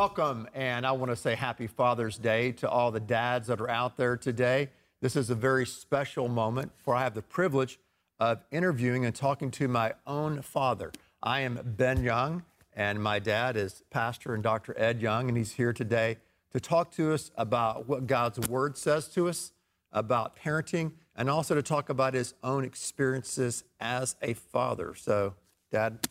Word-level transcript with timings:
Welcome, 0.00 0.48
and 0.54 0.86
I 0.86 0.92
want 0.92 1.10
to 1.10 1.16
say 1.16 1.34
happy 1.34 1.66
Father's 1.66 2.16
Day 2.16 2.52
to 2.52 2.70
all 2.70 2.90
the 2.90 3.00
dads 3.00 3.48
that 3.48 3.60
are 3.60 3.68
out 3.68 3.98
there 3.98 4.16
today. 4.16 4.70
This 5.02 5.14
is 5.14 5.28
a 5.28 5.34
very 5.34 5.66
special 5.66 6.26
moment, 6.26 6.72
for 6.82 6.94
I 6.94 7.02
have 7.02 7.12
the 7.12 7.20
privilege 7.20 7.78
of 8.18 8.42
interviewing 8.50 9.04
and 9.04 9.14
talking 9.14 9.50
to 9.50 9.68
my 9.68 9.92
own 10.06 10.40
father. 10.40 10.90
I 11.22 11.40
am 11.40 11.60
Ben 11.76 12.02
Young, 12.02 12.44
and 12.72 13.02
my 13.02 13.18
dad 13.18 13.58
is 13.58 13.82
Pastor 13.90 14.32
and 14.32 14.42
Dr. 14.42 14.74
Ed 14.80 15.02
Young, 15.02 15.28
and 15.28 15.36
he's 15.36 15.52
here 15.52 15.74
today 15.74 16.16
to 16.54 16.60
talk 16.60 16.90
to 16.92 17.12
us 17.12 17.30
about 17.36 17.86
what 17.86 18.06
God's 18.06 18.48
Word 18.48 18.78
says 18.78 19.06
to 19.08 19.28
us 19.28 19.52
about 19.92 20.34
parenting, 20.34 20.92
and 21.14 21.28
also 21.28 21.54
to 21.54 21.62
talk 21.62 21.90
about 21.90 22.14
his 22.14 22.32
own 22.42 22.64
experiences 22.64 23.64
as 23.78 24.16
a 24.22 24.32
father. 24.32 24.94
So, 24.94 25.34
Dad, 25.70 26.08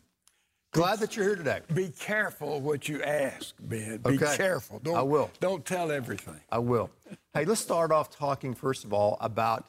glad 0.71 0.99
that 0.99 1.15
you're 1.15 1.25
here 1.25 1.35
today. 1.35 1.61
Be 1.73 1.89
careful 1.89 2.61
what 2.61 2.87
you 2.87 3.01
ask, 3.03 3.55
Ben. 3.59 3.97
Be 3.97 4.11
Okay. 4.15 4.37
careful. 4.37 4.79
Don't, 4.79 4.95
I 4.97 5.01
will. 5.01 5.29
Don't 5.39 5.65
tell 5.65 5.91
everything. 5.91 6.39
I 6.51 6.59
will. 6.59 6.89
Hey, 7.33 7.45
let's 7.45 7.61
start 7.61 7.91
off 7.91 8.09
talking, 8.15 8.53
first 8.53 8.83
of 8.85 8.93
all, 8.93 9.17
about 9.21 9.65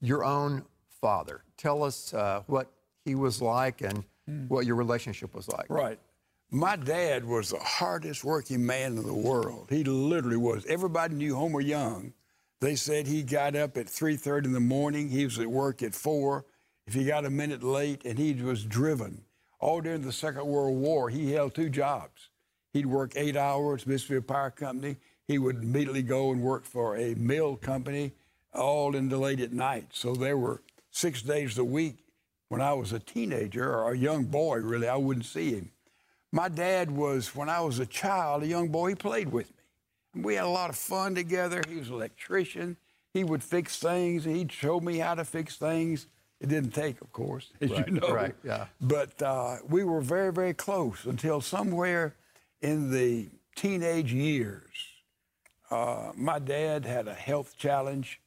your 0.00 0.24
own 0.24 0.64
father. 1.00 1.42
Tell 1.56 1.82
us 1.82 2.12
uh, 2.14 2.42
what 2.46 2.70
he 3.04 3.14
was 3.14 3.40
like 3.40 3.80
and 3.82 4.04
what 4.48 4.66
your 4.66 4.76
relationship 4.76 5.34
was 5.34 5.48
like. 5.48 5.66
Right. 5.68 5.98
My 6.50 6.76
dad 6.76 7.24
was 7.24 7.50
the 7.50 7.58
hardest 7.58 8.24
working 8.24 8.64
man 8.66 8.98
in 8.98 9.04
the 9.06 9.14
world. 9.14 9.68
He 9.70 9.84
literally 9.84 10.36
was. 10.36 10.66
Everybody 10.66 11.14
knew 11.14 11.34
Homer 11.34 11.60
Young. 11.62 12.12
They 12.60 12.76
said 12.76 13.06
he 13.06 13.22
got 13.22 13.56
up 13.56 13.76
at 13.76 13.86
3.30 13.86 14.44
in 14.46 14.52
the 14.52 14.60
morning. 14.60 15.08
He 15.08 15.24
was 15.24 15.38
at 15.38 15.46
work 15.48 15.82
at 15.82 15.94
4. 15.94 16.44
If 16.86 16.94
he 16.94 17.04
got 17.04 17.24
a 17.24 17.30
minute 17.30 17.62
late, 17.62 18.04
and 18.04 18.18
he 18.18 18.34
was 18.34 18.64
driven. 18.64 19.22
All 19.62 19.80
during 19.80 20.02
the 20.02 20.12
Second 20.12 20.44
World 20.44 20.76
War, 20.76 21.08
he 21.08 21.30
held 21.30 21.54
two 21.54 21.70
jobs. 21.70 22.30
He'd 22.72 22.84
work 22.84 23.12
eight 23.14 23.36
hours, 23.36 23.86
Mississippi 23.86 24.20
Power 24.20 24.50
Company. 24.50 24.96
He 25.28 25.38
would 25.38 25.62
immediately 25.62 26.02
go 26.02 26.32
and 26.32 26.42
work 26.42 26.64
for 26.64 26.96
a 26.96 27.14
mill 27.14 27.54
company, 27.54 28.10
all 28.52 28.96
in 28.96 29.08
the 29.08 29.18
late 29.18 29.38
at 29.38 29.52
night. 29.52 29.86
So 29.92 30.16
there 30.16 30.36
were 30.36 30.62
six 30.90 31.22
days 31.22 31.56
a 31.58 31.64
week. 31.64 31.98
When 32.48 32.60
I 32.60 32.72
was 32.72 32.92
a 32.92 32.98
teenager 32.98 33.72
or 33.72 33.92
a 33.92 33.96
young 33.96 34.24
boy, 34.24 34.58
really, 34.58 34.88
I 34.88 34.96
wouldn't 34.96 35.26
see 35.26 35.52
him. 35.54 35.70
My 36.32 36.48
dad 36.48 36.90
was, 36.90 37.36
when 37.36 37.48
I 37.48 37.60
was 37.60 37.78
a 37.78 37.86
child, 37.86 38.42
a 38.42 38.48
young 38.48 38.66
boy, 38.66 38.88
he 38.88 38.94
played 38.96 39.30
with 39.30 39.48
me. 39.48 40.22
We 40.24 40.34
had 40.34 40.44
a 40.44 40.48
lot 40.48 40.70
of 40.70 40.76
fun 40.76 41.14
together. 41.14 41.62
He 41.68 41.76
was 41.76 41.86
an 41.88 41.94
electrician. 41.94 42.78
He 43.14 43.22
would 43.22 43.44
fix 43.44 43.78
things. 43.78 44.24
He'd 44.24 44.50
show 44.50 44.80
me 44.80 44.98
how 44.98 45.14
to 45.14 45.24
fix 45.24 45.56
things. 45.56 46.08
It 46.42 46.48
didn't 46.48 46.72
take, 46.72 47.00
of 47.00 47.12
course, 47.12 47.50
as 47.60 47.70
Right, 47.70 47.86
you 47.86 47.94
know. 47.94 48.12
right, 48.12 48.34
yeah. 48.44 48.66
But 48.80 49.22
uh, 49.22 49.58
we 49.68 49.84
were 49.84 50.00
very, 50.02 50.32
very 50.32 50.54
close 50.54 51.06
until 51.06 51.40
somewhere 51.40 52.16
in 52.60 52.90
the 52.90 53.28
teenage 53.56 54.12
years, 54.12 54.68
uh, 55.70 56.12
my 56.16 56.38
dad 56.40 56.84
had 56.84 57.06
a 57.08 57.14
health 57.14 57.56
challenge, 57.56 58.20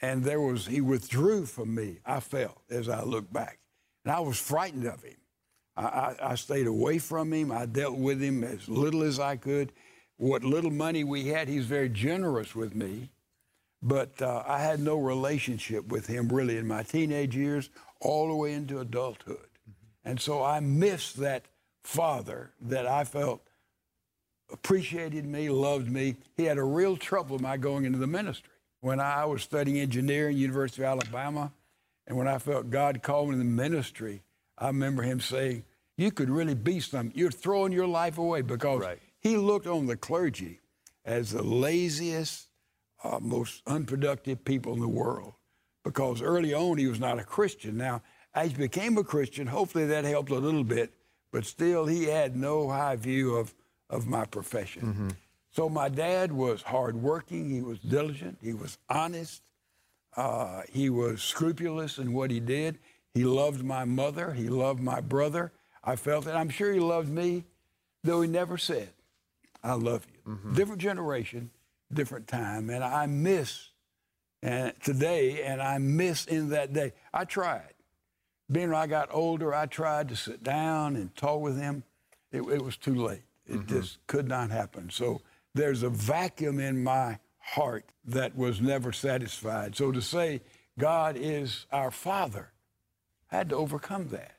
and 0.00 0.24
there 0.24 0.40
was 0.40 0.66
he 0.66 0.80
withdrew 0.80 1.46
from 1.46 1.74
me. 1.74 1.98
I 2.06 2.20
felt 2.20 2.58
as 2.70 2.88
I 2.88 3.02
look 3.02 3.32
back, 3.32 3.58
and 4.04 4.12
I 4.12 4.20
was 4.20 4.38
frightened 4.38 4.86
of 4.86 5.02
him. 5.02 5.16
I, 5.76 5.82
I, 5.84 6.16
I 6.32 6.34
stayed 6.34 6.66
away 6.66 6.98
from 6.98 7.32
him. 7.32 7.52
I 7.52 7.66
dealt 7.66 7.96
with 7.98 8.20
him 8.20 8.42
as 8.44 8.68
little 8.68 9.02
as 9.02 9.20
I 9.20 9.36
could. 9.36 9.72
What 10.16 10.42
little 10.44 10.70
money 10.70 11.04
we 11.04 11.28
had, 11.28 11.48
he 11.48 11.56
was 11.58 11.66
very 11.66 11.88
generous 11.88 12.54
with 12.54 12.74
me, 12.74 13.10
but 13.82 14.20
uh, 14.22 14.42
I 14.46 14.60
had 14.60 14.80
no 14.80 14.96
relationship 14.98 15.88
with 15.88 16.06
him 16.06 16.28
really 16.28 16.56
in 16.56 16.66
my 16.66 16.82
teenage 16.82 17.36
years, 17.36 17.70
all 18.00 18.28
the 18.28 18.34
way 18.34 18.52
into 18.52 18.80
adulthood. 18.80 19.48
And 20.04 20.20
so 20.20 20.42
I 20.42 20.60
missed 20.60 21.16
that 21.18 21.46
father 21.82 22.52
that 22.60 22.86
I 22.86 23.04
felt 23.04 23.42
appreciated 24.52 25.24
me, 25.24 25.48
loved 25.48 25.90
me. 25.90 26.16
He 26.36 26.44
had 26.44 26.58
a 26.58 26.64
real 26.64 26.96
trouble 26.96 27.38
my 27.38 27.56
going 27.56 27.84
into 27.84 27.98
the 27.98 28.06
ministry. 28.06 28.50
When 28.80 29.00
I 29.00 29.24
was 29.24 29.42
studying 29.42 29.78
engineering, 29.78 30.36
University 30.36 30.82
of 30.82 30.88
Alabama, 30.88 31.52
and 32.06 32.16
when 32.16 32.28
I 32.28 32.38
felt 32.38 32.70
God 32.70 33.02
called 33.02 33.28
me 33.28 33.34
to 33.34 33.38
the 33.38 33.44
ministry, 33.44 34.22
I 34.58 34.66
remember 34.66 35.02
him 35.02 35.20
saying, 35.20 35.64
"You 35.96 36.10
could 36.10 36.28
really 36.28 36.54
be 36.54 36.80
something. 36.80 37.16
You're 37.16 37.30
throwing 37.30 37.72
your 37.72 37.86
life 37.86 38.18
away 38.18 38.42
because 38.42 38.80
Right. 38.80 38.98
he 39.20 39.36
looked 39.36 39.68
on 39.68 39.86
the 39.86 39.96
clergy 39.96 40.60
as 41.04 41.30
the 41.30 41.42
laziest, 41.42 42.48
uh, 43.04 43.18
most 43.20 43.62
unproductive 43.66 44.44
people 44.44 44.72
in 44.74 44.80
the 44.80 44.88
world. 44.88 45.32
Because 45.84 46.22
early 46.22 46.54
on 46.54 46.78
he 46.78 46.86
was 46.86 47.00
not 47.00 47.18
a 47.18 47.24
Christian. 47.24 47.76
Now, 47.76 48.02
as 48.34 48.52
he 48.52 48.56
became 48.56 48.96
a 48.98 49.04
Christian, 49.04 49.46
hopefully 49.46 49.86
that 49.86 50.04
helped 50.04 50.30
a 50.30 50.36
little 50.38 50.64
bit, 50.64 50.94
but 51.32 51.44
still 51.44 51.86
he 51.86 52.04
had 52.04 52.36
no 52.36 52.68
high 52.68 52.96
view 52.96 53.34
of, 53.36 53.54
of 53.90 54.06
my 54.06 54.24
profession. 54.24 55.14
So 55.50 55.68
my 55.68 55.88
dad 55.88 56.32
was 56.32 56.62
hardworking, 56.62 57.50
he 57.50 57.60
was 57.60 57.78
diligent, 57.80 58.38
he 58.40 58.54
was 58.54 58.78
honest, 58.88 59.42
uh, 60.16 60.62
he 60.70 60.88
was 60.88 61.22
scrupulous 61.22 61.98
in 61.98 62.12
what 62.14 62.30
he 62.30 62.40
did. 62.40 62.78
He 63.12 63.24
loved 63.24 63.62
my 63.62 63.84
mother, 63.84 64.32
he 64.32 64.48
loved 64.48 64.80
my 64.80 65.00
brother. 65.00 65.52
I 65.84 65.96
felt 65.96 66.26
it. 66.26 66.30
I'm 66.30 66.48
sure 66.48 66.72
he 66.72 66.80
loved 66.80 67.10
me, 67.10 67.44
though 68.04 68.22
he 68.22 68.28
never 68.28 68.56
said, 68.56 68.90
I 69.62 69.74
love 69.74 70.06
you. 70.14 70.38
Different 70.54 70.80
generation, 70.80 71.50
different 71.92 72.28
time. 72.28 72.70
And 72.70 72.82
I 72.82 73.06
miss 73.06 73.70
and 74.42 74.72
today, 74.82 75.42
and 75.42 75.62
I 75.62 75.78
miss 75.78 76.26
in 76.26 76.48
that 76.48 76.72
day. 76.72 76.92
I 77.14 77.24
tried. 77.24 77.74
Being 78.50 78.70
when 78.70 78.78
I 78.78 78.86
got 78.86 79.08
older, 79.12 79.54
I 79.54 79.66
tried 79.66 80.08
to 80.08 80.16
sit 80.16 80.42
down 80.42 80.96
and 80.96 81.14
talk 81.14 81.40
with 81.40 81.58
him. 81.58 81.84
It, 82.32 82.42
it 82.42 82.60
was 82.62 82.76
too 82.76 82.96
late. 82.96 83.22
It 83.46 83.66
just 83.66 84.04
could 84.06 84.28
not 84.28 84.50
happen. 84.50 84.90
So 84.90 85.20
there's 85.54 85.82
a 85.82 85.90
vacuum 85.90 86.58
in 86.58 86.82
my 86.82 87.18
heart 87.38 87.84
that 88.04 88.36
was 88.36 88.60
never 88.60 88.92
satisfied. 88.92 89.76
So 89.76 89.92
to 89.92 90.00
say 90.02 90.42
God 90.78 91.16
is 91.16 91.66
our 91.70 91.90
Father, 91.90 92.50
I 93.30 93.36
had 93.36 93.48
to 93.50 93.56
overcome 93.56 94.08
that. 94.08 94.36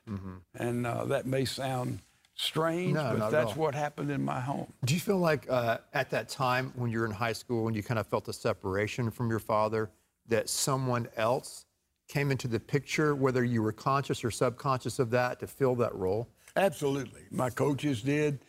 And 0.54 0.86
uh, 0.86 1.04
that 1.06 1.26
may 1.26 1.44
sound 1.44 2.00
strange, 2.34 2.94
No, 2.94 3.16
but 3.18 3.30
that's 3.30 3.56
what 3.56 3.74
happened 3.74 4.10
in 4.10 4.24
my 4.24 4.40
home. 4.40 4.72
Do 4.84 4.94
you 4.94 5.00
feel 5.00 5.18
like 5.18 5.46
uh, 5.48 5.78
at 5.92 6.10
that 6.10 6.28
time 6.28 6.72
when 6.76 6.90
you 6.90 6.98
were 7.00 7.06
in 7.06 7.12
high 7.12 7.32
school 7.32 7.66
and 7.66 7.76
you 7.76 7.82
kind 7.82 7.98
of 7.98 8.06
felt 8.06 8.28
a 8.28 8.32
separation 8.32 9.10
from 9.10 9.30
your 9.30 9.38
father, 9.38 9.90
that 10.28 10.48
someone 10.48 11.08
else 11.16 11.66
came 12.08 12.30
into 12.30 12.48
the 12.48 12.60
picture, 12.60 13.14
whether 13.14 13.44
you 13.44 13.62
were 13.62 13.72
conscious 13.72 14.24
or 14.24 14.30
subconscious 14.30 14.98
of 14.98 15.10
that, 15.10 15.40
to 15.40 15.46
fill 15.46 15.74
that 15.76 15.94
role? 15.94 16.28
Absolutely. 16.56 17.22
My 17.30 17.50
coaches 17.50 18.02
did. 18.02 18.40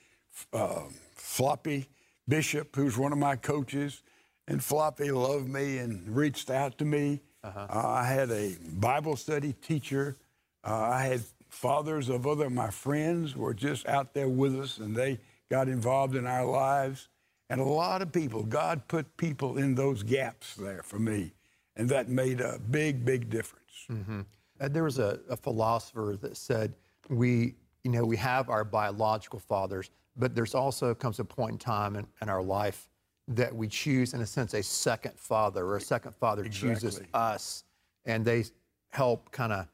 Uh, 0.51 0.81
Floppy 1.15 1.87
Bishop, 2.27 2.75
who's 2.75 2.97
one 2.97 3.11
of 3.11 3.17
my 3.17 3.35
coaches, 3.35 4.01
and 4.47 4.63
Floppy 4.63 5.11
loved 5.11 5.47
me 5.47 5.77
and 5.77 6.15
reached 6.15 6.49
out 6.49 6.77
to 6.79 6.85
me. 6.85 7.21
uh 7.43 7.67
I 7.69 8.03
had 8.05 8.29
a 8.31 8.55
Bible 8.73 9.15
study 9.15 9.53
teacher. 9.53 10.15
Uh, 10.63 10.73
I 10.73 11.03
had 11.03 11.21
fathers 11.55 12.09
of 12.09 12.27
other 12.27 12.47
of 12.47 12.51
my 12.51 12.69
friends 12.69 13.35
were 13.35 13.53
just 13.53 13.87
out 13.87 14.13
there 14.13 14.27
with 14.29 14.59
us, 14.59 14.77
and 14.77 14.95
they 14.95 15.19
got 15.49 15.67
involved 15.69 16.15
in 16.15 16.27
our 16.27 16.45
lives. 16.45 17.07
And 17.49 17.61
a 17.61 17.63
lot 17.63 18.01
of 18.01 18.11
people, 18.11 18.43
God 18.43 18.87
put 18.87 19.15
people 19.17 19.57
in 19.57 19.73
those 19.75 20.03
gaps 20.03 20.55
there 20.55 20.83
for 20.83 20.99
me, 20.99 21.33
and 21.75 21.87
that 21.89 22.09
made 22.09 22.41
a 22.41 22.59
big, 22.71 23.05
big 23.05 23.29
difference. 23.29 23.63
Uh, 24.59 24.67
there 24.67 24.83
was 24.83 24.99
a, 24.99 25.19
a 25.29 25.37
philosopher 25.37 26.17
that 26.21 26.35
said 26.37 26.73
we, 27.09 27.55
you 27.83 27.91
know, 27.91 28.03
we 28.03 28.17
have 28.17 28.49
our 28.49 28.63
biological 28.63 29.39
fathers, 29.39 29.91
but 30.17 30.35
there's 30.35 30.55
also 30.55 30.93
comes 30.93 31.19
a 31.19 31.25
point 31.25 31.53
in 31.53 31.57
time 31.57 31.95
in, 31.95 32.07
in 32.21 32.29
our 32.29 32.41
life 32.41 32.89
that 33.27 33.55
we 33.55 33.67
choose, 33.67 34.13
in 34.13 34.21
a 34.21 34.25
sense, 34.25 34.53
a 34.53 34.63
second 34.63 35.17
father, 35.17 35.65
or 35.65 35.77
a 35.77 35.81
second 35.81 36.15
father 36.15 36.43
chooses 36.45 37.01
us, 37.13 37.63
and 38.05 38.25
they 38.25 38.43
help 38.89 39.31
kind 39.31 39.53
of 39.53 39.67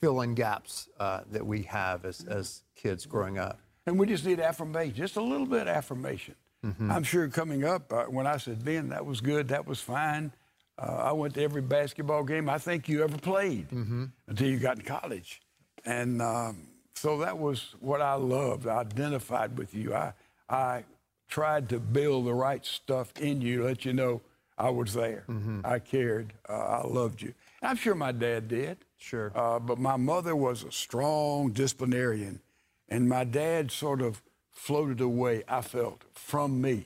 fill 0.00 0.20
in 0.22 0.34
gaps 0.34 0.88
uh, 0.98 1.20
that 1.30 1.46
we 1.46 1.62
have 1.62 2.04
as, 2.04 2.24
as 2.26 2.62
kids 2.74 3.06
growing 3.06 3.38
up. 3.38 3.58
And 3.86 3.98
we 3.98 4.06
just 4.06 4.24
need 4.24 4.40
affirmation, 4.40 4.94
just 4.94 5.16
a 5.16 5.22
little 5.22 5.46
bit 5.46 5.62
of 5.62 5.68
affirmation. 5.68 6.34
Mm-hmm. 6.64 6.90
I'm 6.90 7.02
sure 7.02 7.28
coming 7.28 7.64
up, 7.64 7.92
uh, 7.92 8.04
when 8.04 8.26
I 8.26 8.36
said, 8.36 8.64
Ben, 8.64 8.88
that 8.90 9.04
was 9.04 9.20
good, 9.20 9.48
that 9.48 9.66
was 9.66 9.80
fine. 9.80 10.32
Uh, 10.78 10.82
I 11.04 11.12
went 11.12 11.34
to 11.34 11.42
every 11.42 11.62
basketball 11.62 12.24
game 12.24 12.48
I 12.48 12.58
think 12.58 12.88
you 12.88 13.02
ever 13.02 13.18
played 13.18 13.68
Mm-hmm. 13.70 14.04
until 14.28 14.48
you 14.48 14.58
got 14.58 14.76
in 14.78 14.82
college. 14.84 15.40
And 15.84 16.20
um, 16.22 16.68
so 16.94 17.18
that 17.18 17.38
was 17.38 17.74
what 17.80 18.00
I 18.02 18.14
loved. 18.14 18.66
I 18.66 18.78
identified 18.80 19.56
with 19.58 19.74
you. 19.74 19.94
I, 19.94 20.12
I 20.48 20.84
tried 21.28 21.68
to 21.70 21.78
build 21.80 22.26
the 22.26 22.34
right 22.34 22.64
stuff 22.64 23.12
in 23.20 23.40
you, 23.40 23.64
let 23.64 23.84
you 23.84 23.92
know 23.92 24.20
I 24.58 24.68
was 24.70 24.92
there. 24.92 25.24
Mm-hmm. 25.28 25.60
I 25.64 25.78
cared. 25.78 26.34
Uh, 26.48 26.52
I 26.52 26.86
loved 26.86 27.22
you. 27.22 27.32
I'm 27.62 27.76
sure 27.76 27.94
my 27.94 28.12
dad 28.12 28.48
did. 28.48 28.78
Sure. 29.00 29.32
Uh, 29.34 29.58
but 29.58 29.78
my 29.78 29.96
mother 29.96 30.36
was 30.36 30.62
a 30.62 30.70
strong 30.70 31.50
disciplinarian, 31.52 32.40
and 32.88 33.08
my 33.08 33.24
dad 33.24 33.70
sort 33.72 34.00
of 34.02 34.22
floated 34.52 35.00
away, 35.00 35.42
I 35.48 35.62
felt, 35.62 36.04
from 36.12 36.60
me. 36.60 36.84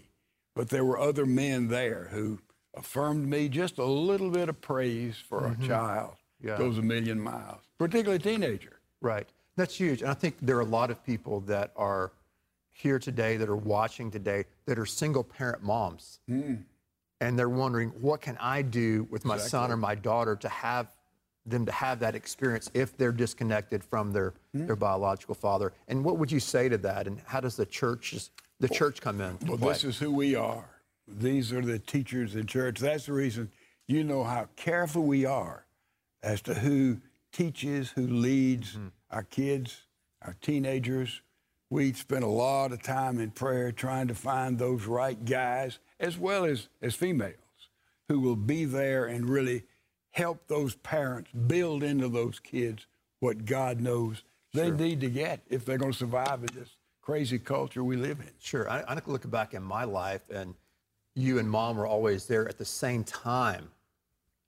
But 0.55 0.69
there 0.71 0.85
were 0.85 0.99
other 0.99 1.27
men 1.27 1.69
there 1.69 2.09
who 2.13 2.39
affirmed 2.75 3.29
me 3.29 3.49
just 3.49 3.79
a 3.79 3.85
little 3.85 4.31
bit 4.31 4.49
of 4.49 4.61
praise 4.61 5.17
for 5.17 5.47
a 5.47 5.67
child 5.67 6.15
Yeah. 6.41 6.57
goes 6.57 6.79
a 6.79 6.83
million 6.83 7.21
miles, 7.21 7.63
particularly 7.79 8.17
a 8.17 8.19
teenager. 8.21 8.79
Right. 9.01 9.29
That's 9.57 9.77
huge. 9.77 10.03
And 10.03 10.11
I 10.11 10.15
think 10.15 10.37
there 10.41 10.57
are 10.57 10.61
a 10.63 10.65
lot 10.65 10.91
of 10.91 11.05
people 11.05 11.41
that 11.41 11.73
are 11.77 12.13
here 12.73 12.99
today 12.99 13.37
that 13.37 13.49
are 13.49 13.57
watching 13.57 14.11
today 14.11 14.45
that 14.67 14.79
are 14.79 14.87
single 14.87 15.23
parent 15.25 15.63
moms. 15.63 16.21
And 16.29 17.39
they're 17.39 17.49
wondering, 17.49 17.91
what 18.01 18.21
can 18.21 18.37
I 18.39 18.63
do 18.63 19.07
with 19.11 19.25
my 19.25 19.39
son 19.39 19.71
or 19.73 19.77
my 19.77 19.95
daughter 19.95 20.37
to 20.37 20.49
have 20.49 20.89
them 21.47 21.67
to 21.67 21.73
have 21.73 21.99
that 22.01 22.15
experience 22.15 22.71
if 22.75 22.97
they're 22.97 23.13
disconnected 23.13 23.85
from 23.85 24.13
their, 24.13 24.35
hmm. 24.53 24.67
their 24.67 24.77
biological 24.77 25.35
father? 25.35 25.73
And 25.89 26.05
what 26.05 26.19
would 26.19 26.33
you 26.33 26.41
say 26.41 26.69
to 26.69 26.79
that? 26.79 27.07
And 27.07 27.21
how 27.27 27.41
does 27.41 27.57
the 27.57 27.67
church 27.67 28.31
the 28.61 28.69
church 28.69 29.01
come 29.01 29.21
in? 29.21 29.37
Well, 29.47 29.59
play? 29.59 29.69
this 29.69 29.85
is 29.85 29.99
who 29.99 30.13
we 30.13 30.35
are. 30.37 30.65
These 31.07 31.53
are 31.53 31.61
the 31.61 31.79
teachers 31.79 32.35
in 32.35 32.47
church. 32.47 32.79
That's 32.81 33.07
the 33.07 33.13
reason 33.13 33.51
you 33.87 34.05
know 34.05 34.25
how 34.25 34.49
careful 34.57 35.03
we 35.03 35.27
are 35.27 35.67
as 36.23 36.41
to 36.43 36.55
who 36.55 36.99
teaches, 37.33 37.91
who 37.91 38.07
leads 38.07 38.75
hmm. 38.75 38.89
our 39.11 39.25
kids, 39.25 39.83
our 40.23 40.37
teenagers. 40.41 41.21
We 41.71 41.93
spend 41.93 42.25
a 42.25 42.29
lot 42.29 42.73
of 42.73 42.83
time 42.83 43.19
in 43.19 43.33
prayer 43.33 43.73
trying 43.73 44.09
to 44.09 44.15
find 44.15 44.59
those 44.59 44.85
right 44.87 45.23
guys 45.25 45.79
as 45.99 46.17
well 46.17 46.45
as, 46.45 46.69
as 46.81 46.95
females 46.95 47.35
who 48.09 48.21
will 48.21 48.37
be 48.37 48.65
there 48.65 49.07
and 49.07 49.29
really 49.29 49.65
help 50.15 50.47
those 50.47 50.77
parents 50.77 51.31
build 51.33 51.83
into 51.83 52.09
those 52.09 52.39
kids 52.39 52.87
what 53.19 53.45
God 53.45 53.81
knows 53.81 54.23
they 54.53 54.71
need 54.71 55.01
to 55.01 55.11
get 55.11 55.41
if 55.49 55.65
they're 55.65 55.79
going 55.79 55.91
to 55.91 55.99
survive 55.99 56.41
in 56.41 56.49
this 56.55 56.77
crazy 57.03 57.39
culture 57.39 57.83
we 57.83 57.97
live 57.97 58.21
in. 58.21 58.31
Sure. 58.39 58.71
I, 58.71 58.85
I 58.87 59.01
look 59.07 59.29
back 59.29 59.55
in 59.55 59.63
my 59.63 59.83
life, 59.83 60.23
and 60.31 60.55
you 61.17 61.41
and 61.41 61.51
mom 61.51 61.77
were 61.77 61.87
always 61.87 62.27
there 62.27 62.49
at 62.49 62.59
the 62.59 62.65
same 62.65 63.03
time. 63.03 63.69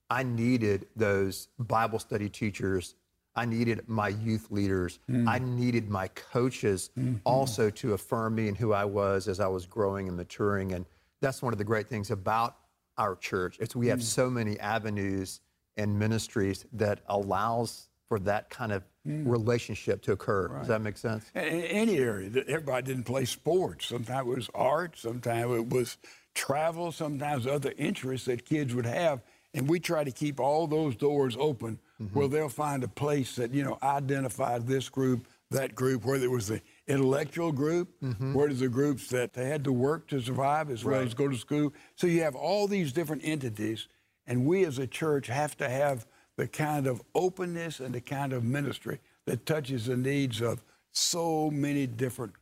I 0.08 0.22
needed 0.22 0.86
those 0.94 1.48
Bible 1.58 1.98
study 1.98 2.28
teachers. 2.28 2.94
I 3.34 3.44
needed 3.44 3.82
my 3.88 4.08
youth 4.08 4.46
leaders. 4.52 5.00
Mm. 5.10 5.28
I 5.28 5.40
needed 5.40 5.90
my 5.90 6.06
coaches 6.08 6.90
mm-hmm. 6.96 7.16
also 7.24 7.70
to 7.70 7.94
affirm 7.94 8.36
me 8.36 8.46
and 8.46 8.56
who 8.56 8.72
I 8.72 8.84
was 8.84 9.26
as 9.26 9.40
I 9.40 9.48
was 9.48 9.66
growing 9.66 10.06
and 10.06 10.16
maturing. 10.16 10.72
And 10.72 10.86
that's 11.20 11.42
one 11.42 11.52
of 11.52 11.58
the 11.58 11.64
great 11.64 11.88
things 11.88 12.12
about 12.12 12.56
our 12.96 13.16
church. 13.16 13.58
It's 13.58 13.74
we 13.74 13.88
have 13.88 13.98
mm. 13.98 14.04
so 14.04 14.30
many 14.30 14.58
avenues 14.60 15.40
and 15.76 15.98
ministries 15.98 16.64
that 16.72 17.00
allows 17.08 17.88
for 18.08 18.18
that 18.20 18.50
kind 18.50 18.72
of 18.72 18.84
hmm. 19.04 19.28
relationship 19.28 20.02
to 20.02 20.12
occur. 20.12 20.48
Does 20.48 20.68
that 20.68 20.80
make 20.80 20.96
sense? 20.96 21.24
In 21.34 21.42
any 21.42 21.98
area, 21.98 22.30
that 22.30 22.48
everybody 22.48 22.86
didn't 22.86 23.04
play 23.04 23.24
sports. 23.24 23.86
Sometimes 23.86 24.28
it 24.28 24.36
was 24.36 24.50
art, 24.54 24.96
sometimes 24.96 25.52
it 25.52 25.68
was 25.70 25.98
travel, 26.34 26.92
sometimes 26.92 27.46
other 27.46 27.72
interests 27.76 28.26
that 28.26 28.44
kids 28.44 28.74
would 28.74 28.86
have. 28.86 29.22
And 29.54 29.68
we 29.68 29.80
try 29.80 30.04
to 30.04 30.10
keep 30.10 30.38
all 30.38 30.66
those 30.66 30.94
doors 30.96 31.36
open 31.38 31.78
mm-hmm. 32.00 32.16
where 32.16 32.28
they'll 32.28 32.48
find 32.48 32.84
a 32.84 32.88
place 32.88 33.36
that, 33.36 33.52
you 33.52 33.64
know, 33.64 33.78
identified 33.82 34.66
this 34.66 34.88
group, 34.88 35.26
that 35.50 35.74
group, 35.74 36.04
whether 36.04 36.24
it 36.24 36.30
was 36.30 36.48
the 36.48 36.60
intellectual 36.86 37.52
group, 37.52 37.88
mm-hmm. 38.02 38.34
where 38.34 38.48
there's 38.48 38.60
the 38.60 38.68
groups 38.68 39.08
that 39.08 39.32
they 39.32 39.48
had 39.48 39.64
to 39.64 39.72
work 39.72 40.08
to 40.08 40.20
survive 40.20 40.70
as 40.70 40.84
well 40.84 41.00
as 41.00 41.14
go 41.14 41.26
to 41.26 41.36
school. 41.36 41.72
So 41.94 42.06
you 42.06 42.22
have 42.22 42.36
all 42.36 42.68
these 42.68 42.92
different 42.92 43.22
entities, 43.24 43.88
and 44.26 44.46
we 44.46 44.64
as 44.64 44.78
a 44.78 44.86
church 44.86 45.26
have 45.28 45.56
to 45.58 45.68
have 45.68 46.06
the 46.36 46.46
kind 46.46 46.86
of 46.86 47.02
openness 47.14 47.80
and 47.80 47.94
the 47.94 48.00
kind 48.00 48.32
of 48.32 48.44
ministry 48.44 49.00
that 49.24 49.46
touches 49.46 49.86
the 49.86 49.96
needs 49.96 50.40
of 50.40 50.62
so 50.92 51.50
many 51.50 51.86
different 51.86 52.32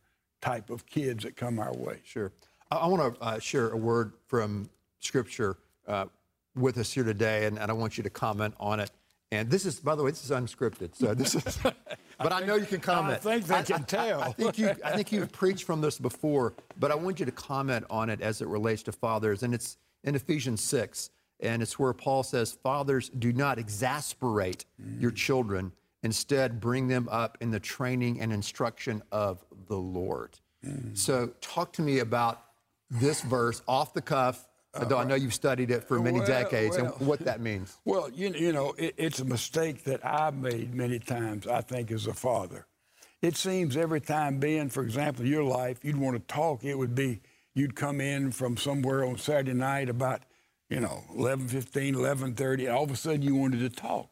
type 0.40 0.70
of 0.70 0.86
kids 0.86 1.24
that 1.24 1.36
come 1.36 1.58
our 1.58 1.72
way. 1.74 2.00
Sure. 2.04 2.32
I, 2.70 2.76
I 2.76 2.86
want 2.86 3.14
to 3.14 3.22
uh, 3.22 3.38
share 3.38 3.70
a 3.70 3.76
word 3.76 4.12
from 4.26 4.68
Scripture 5.00 5.56
uh, 5.86 6.06
with 6.54 6.78
us 6.78 6.92
here 6.92 7.04
today, 7.04 7.46
and, 7.46 7.58
and 7.58 7.70
I 7.70 7.74
want 7.74 7.96
you 7.96 8.02
to 8.04 8.10
comment 8.10 8.54
on 8.60 8.80
it. 8.80 8.90
And 9.32 9.50
this 9.50 9.66
is, 9.66 9.80
by 9.80 9.94
the 9.94 10.02
way, 10.02 10.10
this 10.10 10.24
is 10.24 10.30
unscripted. 10.30 10.94
So 10.94 11.14
this 11.14 11.34
is, 11.34 11.58
but 12.18 12.32
I, 12.32 12.40
know 12.40 12.54
you 12.54 12.66
can 12.66 12.80
comment. 12.80 13.22
think 13.22 13.46
they 13.46 13.62
can 13.62 13.82
tell. 13.84 14.22
I, 14.22 14.32
think 14.32 14.58
you, 14.58 14.70
I 14.84 14.92
think 14.92 15.10
you've 15.10 15.32
preached 15.32 15.64
from 15.64 15.80
this 15.80 15.98
before, 15.98 16.54
but 16.78 16.92
I 16.92 16.94
want 16.94 17.18
you 17.18 17.26
to 17.26 17.32
comment 17.32 17.84
on 17.90 18.10
it 18.10 18.20
as 18.20 18.40
it 18.42 18.48
relates 18.48 18.84
to 18.84 18.92
fathers, 18.92 19.42
and 19.42 19.52
it's 19.52 19.76
in 20.04 20.14
Ephesians 20.14 20.62
six, 20.62 21.10
and 21.40 21.62
it's 21.62 21.78
where 21.78 21.92
Paul 21.92 22.22
says, 22.22 22.52
"Fathers, 22.52 23.10
do 23.10 23.32
not 23.32 23.58
exasperate 23.58 24.64
your 24.98 25.10
mm. 25.10 25.16
children." 25.16 25.72
Instead, 26.02 26.60
bring 26.60 26.86
them 26.86 27.08
up 27.10 27.38
in 27.40 27.50
the 27.50 27.58
training 27.58 28.20
and 28.20 28.30
instruction 28.30 29.02
of 29.10 29.42
the 29.68 29.76
Lord. 29.76 30.38
Mm. 30.64 30.96
So, 30.96 31.30
talk 31.40 31.72
to 31.74 31.82
me 31.82 32.00
about 32.00 32.42
this 32.90 33.22
verse 33.22 33.62
off 33.66 33.94
the 33.94 34.02
cuff, 34.02 34.46
though 34.74 34.96
I 34.96 35.00
uh-huh. 35.00 35.04
know 35.08 35.14
you've 35.14 35.34
studied 35.34 35.70
it 35.70 35.84
for 35.84 35.98
many 35.98 36.18
Well, 36.18 36.26
decades, 36.26 36.76
well. 36.76 36.94
and 36.98 37.06
what 37.06 37.20
that 37.20 37.40
means. 37.40 37.78
Well, 37.84 38.10
you, 38.10 38.30
you 38.30 38.52
know, 38.52 38.74
it, 38.76 38.94
it's 38.96 39.20
a 39.20 39.24
mistake 39.24 39.84
that 39.84 40.04
I've 40.04 40.34
made 40.34 40.74
many 40.74 40.98
times, 40.98 41.46
I 41.46 41.60
think, 41.60 41.90
as 41.90 42.06
a 42.06 42.14
father. 42.14 42.66
It 43.22 43.36
seems 43.36 43.76
every 43.76 44.00
time, 44.00 44.38
Ben, 44.38 44.68
for 44.68 44.82
example, 44.82 45.24
your 45.24 45.44
life, 45.44 45.78
you'd 45.82 45.96
want 45.96 46.16
to 46.16 46.34
talk, 46.34 46.64
it 46.64 46.76
would 46.76 46.94
be 46.94 47.20
you'd 47.54 47.74
come 47.74 48.00
in 48.00 48.32
from 48.32 48.56
somewhere 48.56 49.04
on 49.04 49.16
Saturday 49.16 49.54
night 49.54 49.88
about, 49.88 50.22
you 50.74 50.80
know, 50.80 51.04
11.15, 51.16 51.94
11.30, 51.94 52.74
all 52.74 52.82
of 52.82 52.90
a 52.90 52.96
sudden 52.96 53.22
you 53.22 53.36
wanted 53.36 53.60
to 53.60 53.70
talk. 53.70 54.10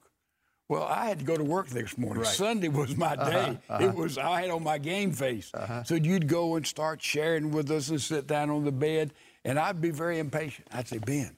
Well, 0.69 0.85
I 0.85 1.07
had 1.07 1.19
to 1.19 1.25
go 1.25 1.37
to 1.37 1.43
work 1.43 1.75
next 1.75 1.99
morning. 1.99 2.23
Sunday 2.25 2.69
was 2.69 2.97
my 2.97 3.15
uh-huh, 3.15 3.31
day. 3.31 3.59
Uh-huh. 3.69 3.85
It 3.85 3.95
was 3.95 4.17
I 4.17 4.43
had 4.43 4.51
on 4.51 4.63
my 4.63 4.79
game 4.79 5.11
face. 5.11 5.51
Uh-huh. 5.53 5.83
So 5.83 5.97
you'd 5.97 6.29
go 6.29 6.55
and 6.55 6.65
start 6.65 7.03
sharing 7.03 7.51
with 7.51 7.69
us 7.73 7.89
and 7.89 8.01
sit 8.01 8.29
down 8.29 8.49
on 8.49 8.65
the 8.65 8.71
bed, 8.71 9.13
and 9.45 9.59
I'd 9.59 9.81
be 9.81 9.91
very 9.91 10.21
impatient. 10.21 10.69
I'd 10.73 10.87
say, 10.87 10.99
Ben, 10.99 11.37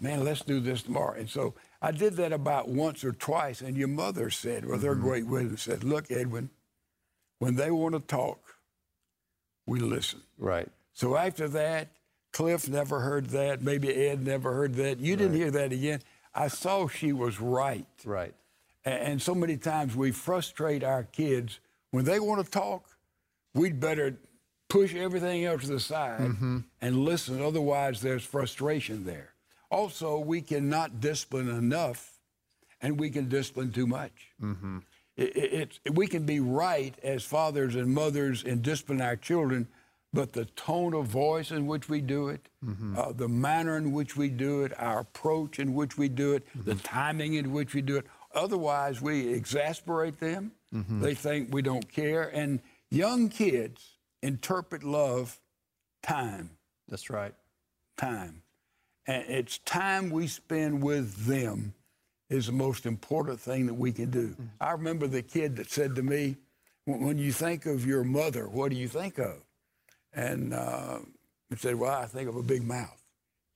man, 0.00 0.24
let's 0.24 0.40
do 0.40 0.58
this 0.58 0.82
tomorrow. 0.82 1.18
And 1.18 1.28
so 1.28 1.54
I 1.82 1.90
did 1.90 2.14
that 2.14 2.32
about 2.32 2.70
once 2.70 3.04
or 3.04 3.12
twice, 3.12 3.60
and 3.60 3.76
your 3.76 3.88
mother 3.88 4.30
said, 4.30 4.64
with 4.64 4.82
her 4.84 4.94
mm-hmm. 4.94 5.02
great 5.02 5.26
wisdom, 5.26 5.58
said, 5.58 5.84
Look, 5.84 6.10
Edwin, 6.10 6.48
when 7.40 7.56
they 7.56 7.70
want 7.70 7.94
to 7.94 8.00
talk, 8.00 8.40
we 9.66 9.80
listen. 9.80 10.22
Right. 10.38 10.68
So 10.94 11.16
after 11.18 11.46
that, 11.50 11.90
Cliff 12.32 12.68
never 12.68 13.00
heard 13.00 13.26
that. 13.30 13.62
Maybe 13.62 13.94
Ed 13.94 14.24
never 14.24 14.52
heard 14.52 14.74
that. 14.76 14.98
You 14.98 15.16
didn't 15.16 15.36
hear 15.36 15.50
that 15.50 15.72
again. 15.72 16.00
I 16.34 16.48
saw 16.48 16.88
she 16.88 17.12
was 17.12 17.40
right. 17.40 17.86
Right. 18.04 18.34
And 18.84 19.20
so 19.20 19.34
many 19.34 19.56
times 19.56 19.94
we 19.94 20.10
frustrate 20.10 20.82
our 20.82 21.04
kids 21.04 21.60
when 21.90 22.04
they 22.04 22.18
want 22.18 22.44
to 22.44 22.50
talk. 22.50 22.84
We'd 23.54 23.78
better 23.78 24.16
push 24.68 24.94
everything 24.94 25.44
else 25.44 25.62
to 25.62 25.68
the 25.68 25.80
side 25.80 26.20
mm-hmm. 26.20 26.58
and 26.80 26.96
listen. 27.04 27.42
Otherwise, 27.42 28.00
there's 28.00 28.24
frustration 28.24 29.04
there. 29.04 29.34
Also, 29.70 30.18
we 30.18 30.40
cannot 30.40 31.00
discipline 31.00 31.48
enough, 31.48 32.18
and 32.80 32.98
we 32.98 33.10
can 33.10 33.28
discipline 33.28 33.70
too 33.70 33.86
much. 33.86 34.32
Mm-hmm. 34.42 34.78
It, 35.16 35.36
it, 35.36 35.52
it's- 35.52 35.92
we 35.92 36.06
can 36.06 36.24
be 36.24 36.40
right 36.40 36.94
as 37.02 37.22
fathers 37.22 37.74
and 37.76 37.92
mothers 37.94 38.42
in 38.42 38.62
disciplining 38.62 39.02
our 39.02 39.16
children, 39.16 39.68
but 40.12 40.32
the 40.32 40.44
tone 40.44 40.94
of 40.94 41.06
voice 41.06 41.50
in 41.50 41.66
which 41.66 41.88
we 41.88 42.00
do 42.00 42.28
it, 42.28 42.48
mm-hmm. 42.64 42.98
uh, 42.98 43.12
the 43.12 43.28
manner 43.28 43.76
in 43.76 43.92
which 43.92 44.16
we 44.16 44.28
do 44.28 44.62
it, 44.62 44.72
our 44.78 45.00
approach 45.00 45.58
in 45.58 45.74
which 45.74 45.96
we 45.96 46.08
do 46.08 46.34
it, 46.34 46.46
the 46.54 46.72
mm-hmm. 46.72 46.80
timing 46.80 47.34
in 47.34 47.52
which 47.52 47.74
we 47.74 47.80
do 47.80 47.96
it. 47.96 48.06
Otherwise, 48.34 49.00
we 49.00 49.28
exasperate 49.32 50.20
them. 50.20 50.52
Mm-hmm. 50.74 51.00
They 51.00 51.14
think 51.14 51.52
we 51.52 51.62
don't 51.62 51.90
care. 51.90 52.28
And 52.34 52.60
young 52.90 53.28
kids 53.28 53.96
interpret 54.22 54.84
love 54.84 55.38
time 56.02 56.50
That's 56.88 57.10
right. 57.10 57.34
time. 57.96 58.42
And 59.06 59.24
it's 59.28 59.58
time 59.58 60.10
we 60.10 60.26
spend 60.26 60.82
with 60.82 61.26
them 61.26 61.74
is 62.28 62.46
the 62.46 62.52
most 62.52 62.86
important 62.86 63.40
thing 63.40 63.66
that 63.66 63.74
we 63.74 63.92
can 63.92 64.10
do. 64.10 64.34
I 64.60 64.72
remember 64.72 65.06
the 65.06 65.22
kid 65.22 65.56
that 65.56 65.70
said 65.70 65.94
to 65.96 66.02
me, 66.02 66.36
"When 66.84 67.00
when 67.00 67.18
you 67.18 67.32
think 67.32 67.66
of 67.66 67.84
your 67.84 68.04
mother, 68.04 68.48
what 68.48 68.70
do 68.70 68.76
you 68.76 68.88
think 68.88 69.18
of?" 69.18 69.42
And 70.14 70.52
uh, 70.52 70.98
said, 71.56 71.76
"Well, 71.76 71.90
I 71.90 72.06
think 72.06 72.28
of 72.28 72.36
a 72.36 72.42
big 72.42 72.64
mouth." 72.64 73.00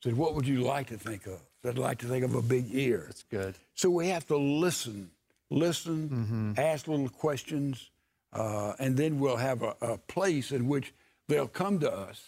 I 0.02 0.08
said, 0.08 0.16
"What 0.16 0.34
would 0.34 0.46
you 0.46 0.60
like 0.62 0.88
to 0.88 0.98
think 0.98 1.26
of?" 1.26 1.34
I 1.34 1.68
said, 1.68 1.76
"I'd 1.76 1.78
like 1.78 1.98
to 1.98 2.06
think 2.06 2.24
of 2.24 2.34
a 2.34 2.42
big 2.42 2.66
ear." 2.72 3.04
That's 3.06 3.24
good. 3.24 3.54
So 3.74 3.90
we 3.90 4.08
have 4.08 4.26
to 4.28 4.36
listen, 4.36 5.10
listen, 5.50 6.54
ask 6.56 6.88
little 6.88 7.08
questions, 7.08 7.90
uh, 8.32 8.72
and 8.78 8.96
then 8.96 9.18
we'll 9.18 9.36
have 9.36 9.62
a, 9.62 9.74
a 9.80 9.98
place 9.98 10.52
in 10.52 10.68
which 10.68 10.92
they'll 11.28 11.48
come 11.48 11.78
to 11.80 11.92
us. 11.92 12.22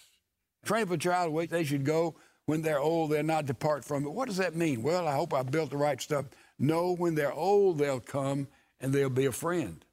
Train 0.63 0.83
up 0.83 0.91
a 0.91 0.97
child 0.97 1.27
the 1.27 1.31
way 1.31 1.45
they 1.45 1.63
should 1.63 1.85
go. 1.85 2.15
When 2.45 2.63
they're 2.63 2.79
old, 2.79 3.11
they'll 3.11 3.23
not 3.23 3.45
depart 3.45 3.85
from 3.85 4.05
it. 4.05 4.11
What 4.11 4.27
does 4.27 4.37
that 4.37 4.55
mean? 4.55 4.81
Well, 4.81 5.07
I 5.07 5.15
hope 5.15 5.33
I 5.33 5.43
built 5.43 5.69
the 5.69 5.77
right 5.77 6.01
stuff. 6.01 6.25
No, 6.57 6.95
when 6.95 7.13
they're 7.15 7.31
old, 7.31 7.77
they'll 7.77 7.99
come 7.99 8.47
and 8.81 8.91
they'll 8.91 9.09
be 9.09 9.27
a 9.27 9.31
friend. 9.31 9.85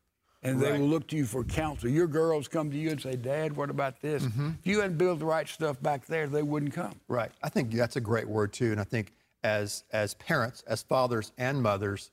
And 0.42 0.60
they 0.60 0.72
Right. 0.72 0.80
will 0.80 0.88
look 0.88 1.08
to 1.08 1.16
you 1.16 1.24
for 1.24 1.42
counsel. 1.44 1.88
Your 1.88 2.06
girls 2.06 2.46
come 2.46 2.70
to 2.70 2.76
you 2.76 2.90
and 2.90 3.00
say, 3.00 3.16
Dad, 3.16 3.56
what 3.56 3.70
about 3.70 4.00
this? 4.00 4.22
Mm-hmm. 4.22 4.50
If 4.60 4.66
you 4.66 4.80
hadn't 4.80 4.98
built 4.98 5.18
the 5.18 5.24
right 5.24 5.48
stuff 5.48 5.80
back 5.82 6.06
there, 6.06 6.26
they 6.26 6.42
wouldn't 6.42 6.72
come. 6.72 7.00
Right. 7.08 7.32
I 7.42 7.48
think 7.48 7.72
that's 7.72 7.96
a 7.96 8.00
great 8.00 8.28
word 8.28 8.52
too. 8.52 8.70
And 8.70 8.80
I 8.80 8.84
think 8.84 9.12
as 9.42 9.84
as 9.92 10.14
parents, 10.14 10.62
as 10.66 10.82
fathers 10.82 11.32
and 11.38 11.62
mothers, 11.62 12.10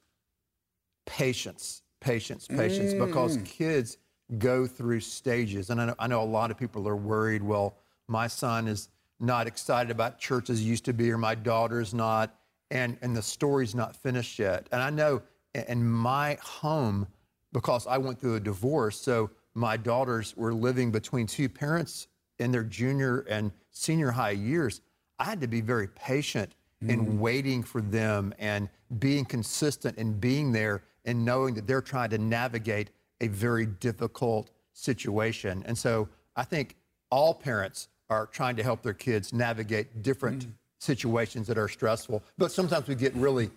patience, 1.06 1.84
patience, 2.00 2.48
patience, 2.48 2.94
mm. 2.94 3.06
because 3.06 3.38
kids 3.44 3.98
go 4.38 4.66
through 4.66 5.00
stages. 5.02 5.70
And 5.70 5.82
I 5.82 5.86
know, 5.86 5.96
I 6.00 6.08
know 6.08 6.24
a 6.24 6.26
lot 6.26 6.52
of 6.52 6.58
people 6.58 6.88
are 6.88 6.96
worried, 6.96 7.44
well, 7.44 7.78
my 8.08 8.28
son 8.28 8.68
is 8.68 8.90
not 9.20 9.48
excited 9.48 9.92
about 9.92 10.20
church 10.20 10.50
as 10.50 10.60
he 10.60 10.66
used 10.66 10.86
to 10.86 10.94
be, 10.94 11.12
or 11.12 11.18
my 11.18 11.36
daughter's 11.36 11.94
not, 11.94 12.36
and, 12.72 12.98
and 13.02 13.16
the 13.16 13.22
story's 13.22 13.76
not 13.76 13.96
finished 13.96 14.40
yet. 14.40 14.68
And 14.72 14.82
I 14.82 14.90
know 14.90 15.22
in 15.54 15.88
my 15.88 16.38
home, 16.42 17.08
because 17.54 17.88
I 17.88 17.98
went 17.98 18.20
through 18.20 18.36
a 18.36 18.40
divorce, 18.40 19.00
so 19.00 19.30
my 19.54 19.78
daughters 19.78 20.36
were 20.36 20.54
living 20.54 20.92
between 20.92 21.28
two 21.28 21.48
parents 21.48 22.08
in 22.40 22.52
their 22.52 22.64
junior 22.64 23.20
and 23.30 23.52
senior 23.72 24.12
high 24.12 24.32
years, 24.32 24.82
I 25.20 25.26
had 25.26 25.40
to 25.42 25.48
be 25.48 25.62
very 25.62 25.88
patient 25.88 26.56
in 26.82 27.06
mm. 27.06 27.18
waiting 27.20 27.64
for 27.64 27.82
them 27.82 28.34
and 28.40 28.68
being 29.00 29.24
consistent 29.24 29.98
and 29.98 30.20
being 30.20 30.52
there 30.52 30.84
and 31.06 31.24
knowing 31.24 31.54
that 31.54 31.68
they're 31.68 31.82
trying 31.82 32.10
to 32.10 32.18
navigate 32.18 32.90
a 33.22 33.28
very 33.28 33.66
difficult 33.66 34.52
situation. 34.74 35.64
And 35.66 35.78
so 35.78 36.10
I 36.36 36.44
think 36.44 36.76
all 37.10 37.34
parents 37.34 37.88
are 38.10 38.26
trying 38.26 38.56
to 38.58 38.64
help 38.64 38.82
their 38.82 38.94
kids 38.94 39.32
navigate 39.32 40.02
different 40.02 40.48
mm. 40.48 40.52
situations 40.80 41.48
that 41.48 41.58
are 41.58 41.70
stressful. 41.70 42.24
But 42.38 42.52
sometimes 42.52 42.88
we 42.88 42.96
get 42.96 43.14
really 43.16 43.50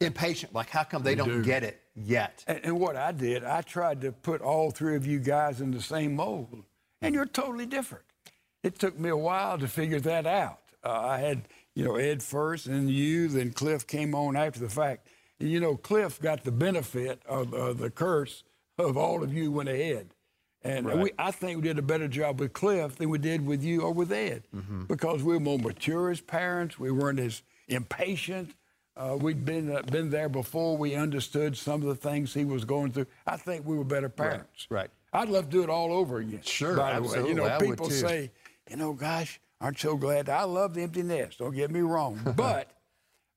impatient, 0.00 0.52
like 0.52 0.68
how 0.68 0.84
come 0.84 1.02
they 1.02 1.14
don't 1.14 1.42
get 1.42 1.62
it 1.62 1.80
yet? 1.94 2.44
And, 2.46 2.60
and 2.64 2.80
what 2.80 2.96
I 2.96 3.12
did, 3.12 3.44
I 3.44 3.62
tried 3.62 4.00
to 4.02 4.12
put 4.12 4.40
all 4.40 4.70
three 4.70 4.96
of 4.96 5.06
you 5.06 5.18
guys 5.18 5.60
in 5.60 5.70
the 5.70 5.82
same 5.82 6.16
mold, 6.16 6.64
and 7.00 7.14
you're 7.14 7.26
totally 7.26 7.66
different. 7.66 8.04
It 8.62 8.78
took 8.78 8.98
me 8.98 9.10
a 9.10 9.16
while 9.16 9.58
to 9.58 9.68
figure 9.68 10.00
that 10.00 10.26
out. 10.26 10.60
Uh, 10.82 10.90
I 10.92 11.18
had, 11.18 11.42
you 11.74 11.84
know, 11.84 11.96
Ed 11.96 12.22
first, 12.22 12.66
and 12.66 12.90
you, 12.90 13.28
then 13.28 13.52
Cliff 13.52 13.86
came 13.86 14.14
on 14.14 14.36
after 14.36 14.60
the 14.60 14.68
fact. 14.70 15.08
And, 15.38 15.50
you 15.50 15.60
know, 15.60 15.76
Cliff 15.76 16.20
got 16.20 16.44
the 16.44 16.52
benefit 16.52 17.22
of 17.26 17.52
uh, 17.52 17.72
the 17.74 17.90
curse 17.90 18.42
of 18.78 18.96
all 18.96 19.22
of 19.22 19.32
you 19.32 19.50
went 19.52 19.68
ahead. 19.68 20.10
And 20.62 20.86
we, 21.02 21.10
I 21.18 21.30
think 21.30 21.56
we 21.56 21.62
did 21.62 21.78
a 21.78 21.82
better 21.82 22.08
job 22.08 22.40
with 22.40 22.54
Cliff 22.54 22.96
than 22.96 23.10
we 23.10 23.18
did 23.18 23.44
with 23.46 23.62
you 23.62 23.82
or 23.82 23.92
with 23.92 24.10
Ed 24.10 24.44
because 24.88 25.22
we 25.22 25.34
were 25.34 25.40
more 25.40 25.58
mature 25.58 26.10
as 26.10 26.22
parents. 26.22 26.78
We 26.78 26.90
weren't 26.90 27.20
as 27.20 27.42
impatient. 27.68 28.54
Uh, 28.96 29.16
we'd 29.20 29.44
been 29.44 29.74
uh, 29.74 29.82
been 29.82 30.08
there 30.10 30.28
before. 30.28 30.76
We 30.76 30.94
understood 30.94 31.56
some 31.56 31.82
of 31.82 31.88
the 31.88 31.94
things 31.96 32.32
he 32.32 32.44
was 32.44 32.64
going 32.64 32.92
through. 32.92 33.06
I 33.26 33.36
think 33.36 33.66
we 33.66 33.76
were 33.76 33.84
better 33.84 34.08
parents. 34.08 34.66
right. 34.70 34.90
I'd 35.12 35.28
love 35.28 35.44
to 35.46 35.50
do 35.50 35.62
it 35.62 35.70
all 35.70 35.92
over 35.92 36.18
again. 36.18 36.40
Sure, 36.42 36.76
By 36.76 36.94
the 36.94 37.02
way, 37.02 37.06
absolutely. 37.06 37.30
you 37.30 37.36
know, 37.36 37.44
I 37.46 37.58
people 37.58 37.88
say, 37.90 38.30
you 38.68 38.76
know, 38.76 38.92
gosh, 38.94 39.40
aren't 39.60 39.82
you 39.82 39.90
so 39.90 39.96
glad? 39.96 40.28
I 40.28 40.42
love 40.42 40.74
the 40.74 40.82
empty 40.82 41.02
nest. 41.04 41.38
Don't 41.38 41.54
get 41.54 41.70
me 41.70 41.80
wrong, 41.80 42.20
but 42.36 42.70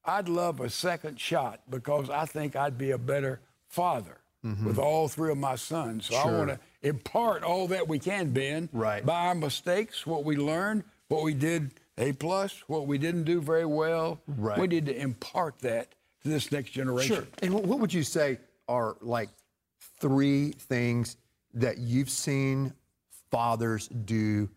I'd 0.05 0.27
love 0.29 0.59
a 0.59 0.69
second 0.71 1.19
shot 1.19 1.61
because 1.69 2.09
I 2.09 2.25
think 2.25 2.55
I'd 2.55 2.77
be 2.79 2.91
a 2.91 2.97
better 2.97 3.41
father 3.67 4.17
with 4.65 4.79
all 4.79 5.09
three 5.09 5.29
of 5.31 5.37
my 5.37 5.55
sons. 5.55 6.05
So 6.05 6.15
I 6.15 6.23
Mm-hmm. 6.23 6.37
Want 6.37 6.49
to 6.51 6.59
impart 6.81 7.43
all 7.43 7.67
that 7.67 7.87
we 7.87 7.99
can, 7.99 8.29
Ben, 8.29 8.69
Right. 8.71 9.05
by 9.05 9.27
our 9.27 9.35
mistakes, 9.35 10.07
what 10.07 10.23
we 10.23 10.37
learned, 10.37 10.83
what 11.09 11.21
we 11.23 11.33
did 11.33 11.71
A 11.97 12.13
plus, 12.13 12.63
what 12.67 12.85
we 12.85 12.97
didn't 12.97 13.23
do 13.23 13.41
very 13.41 13.65
well. 13.65 14.21
Right. 14.27 14.59
We 14.59 14.67
need 14.67 14.85
to 14.85 14.95
impart 14.95 15.59
that 15.59 15.95
to 16.23 16.29
this 16.29 16.51
next 16.51 16.71
generation. 16.71 17.15
Sure. 17.15 17.27
And 17.41 17.53
what 17.53 17.79
would 17.79 17.93
you 17.93 18.03
say 18.03 18.37
are 18.67 18.97
like 19.01 19.29
three 19.99 20.51
things 20.51 21.17
that 21.53 21.79
you've 21.79 22.09
seen 22.09 22.73
fathers 23.31 23.87
do 23.87 24.47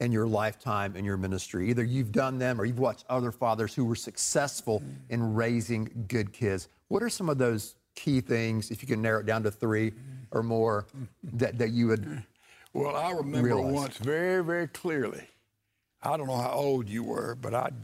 in 0.00 0.12
your 0.12 0.26
lifetime 0.28 0.94
in 0.94 1.04
your 1.04 1.16
ministry? 1.16 1.68
Either 1.68 1.82
you've 1.82 2.12
done 2.12 2.38
them 2.38 2.60
or 2.60 2.64
you've 2.64 2.78
watched 2.78 3.04
other 3.08 3.32
fathers 3.32 3.74
who 3.74 3.84
were 3.84 3.96
successful 3.96 4.80
mm. 4.80 4.94
in 5.10 5.34
raising 5.34 6.04
good 6.06 6.32
kids. 6.32 6.68
What 6.86 7.02
are 7.02 7.10
some 7.10 7.28
of 7.28 7.38
those 7.38 7.74
key 7.96 8.20
things, 8.20 8.70
if 8.70 8.82
you 8.82 8.86
can 8.86 9.02
narrow 9.02 9.18
it 9.20 9.26
down 9.26 9.42
to 9.42 9.50
three 9.50 9.92
or 10.30 10.44
more, 10.44 10.86
that, 11.32 11.58
that 11.58 11.70
you 11.70 11.88
would? 11.88 12.22
Well, 12.72 12.94
I 12.94 13.10
remember 13.10 13.48
Realize. 13.48 13.72
once 13.72 13.96
very, 13.96 14.44
very 14.44 14.68
clearly. 14.68 15.24
I 16.02 16.16
don't 16.16 16.26
know 16.26 16.36
how 16.36 16.52
old 16.52 16.88
you 16.88 17.02
were, 17.02 17.34
but 17.34 17.54
I'd 17.54 17.74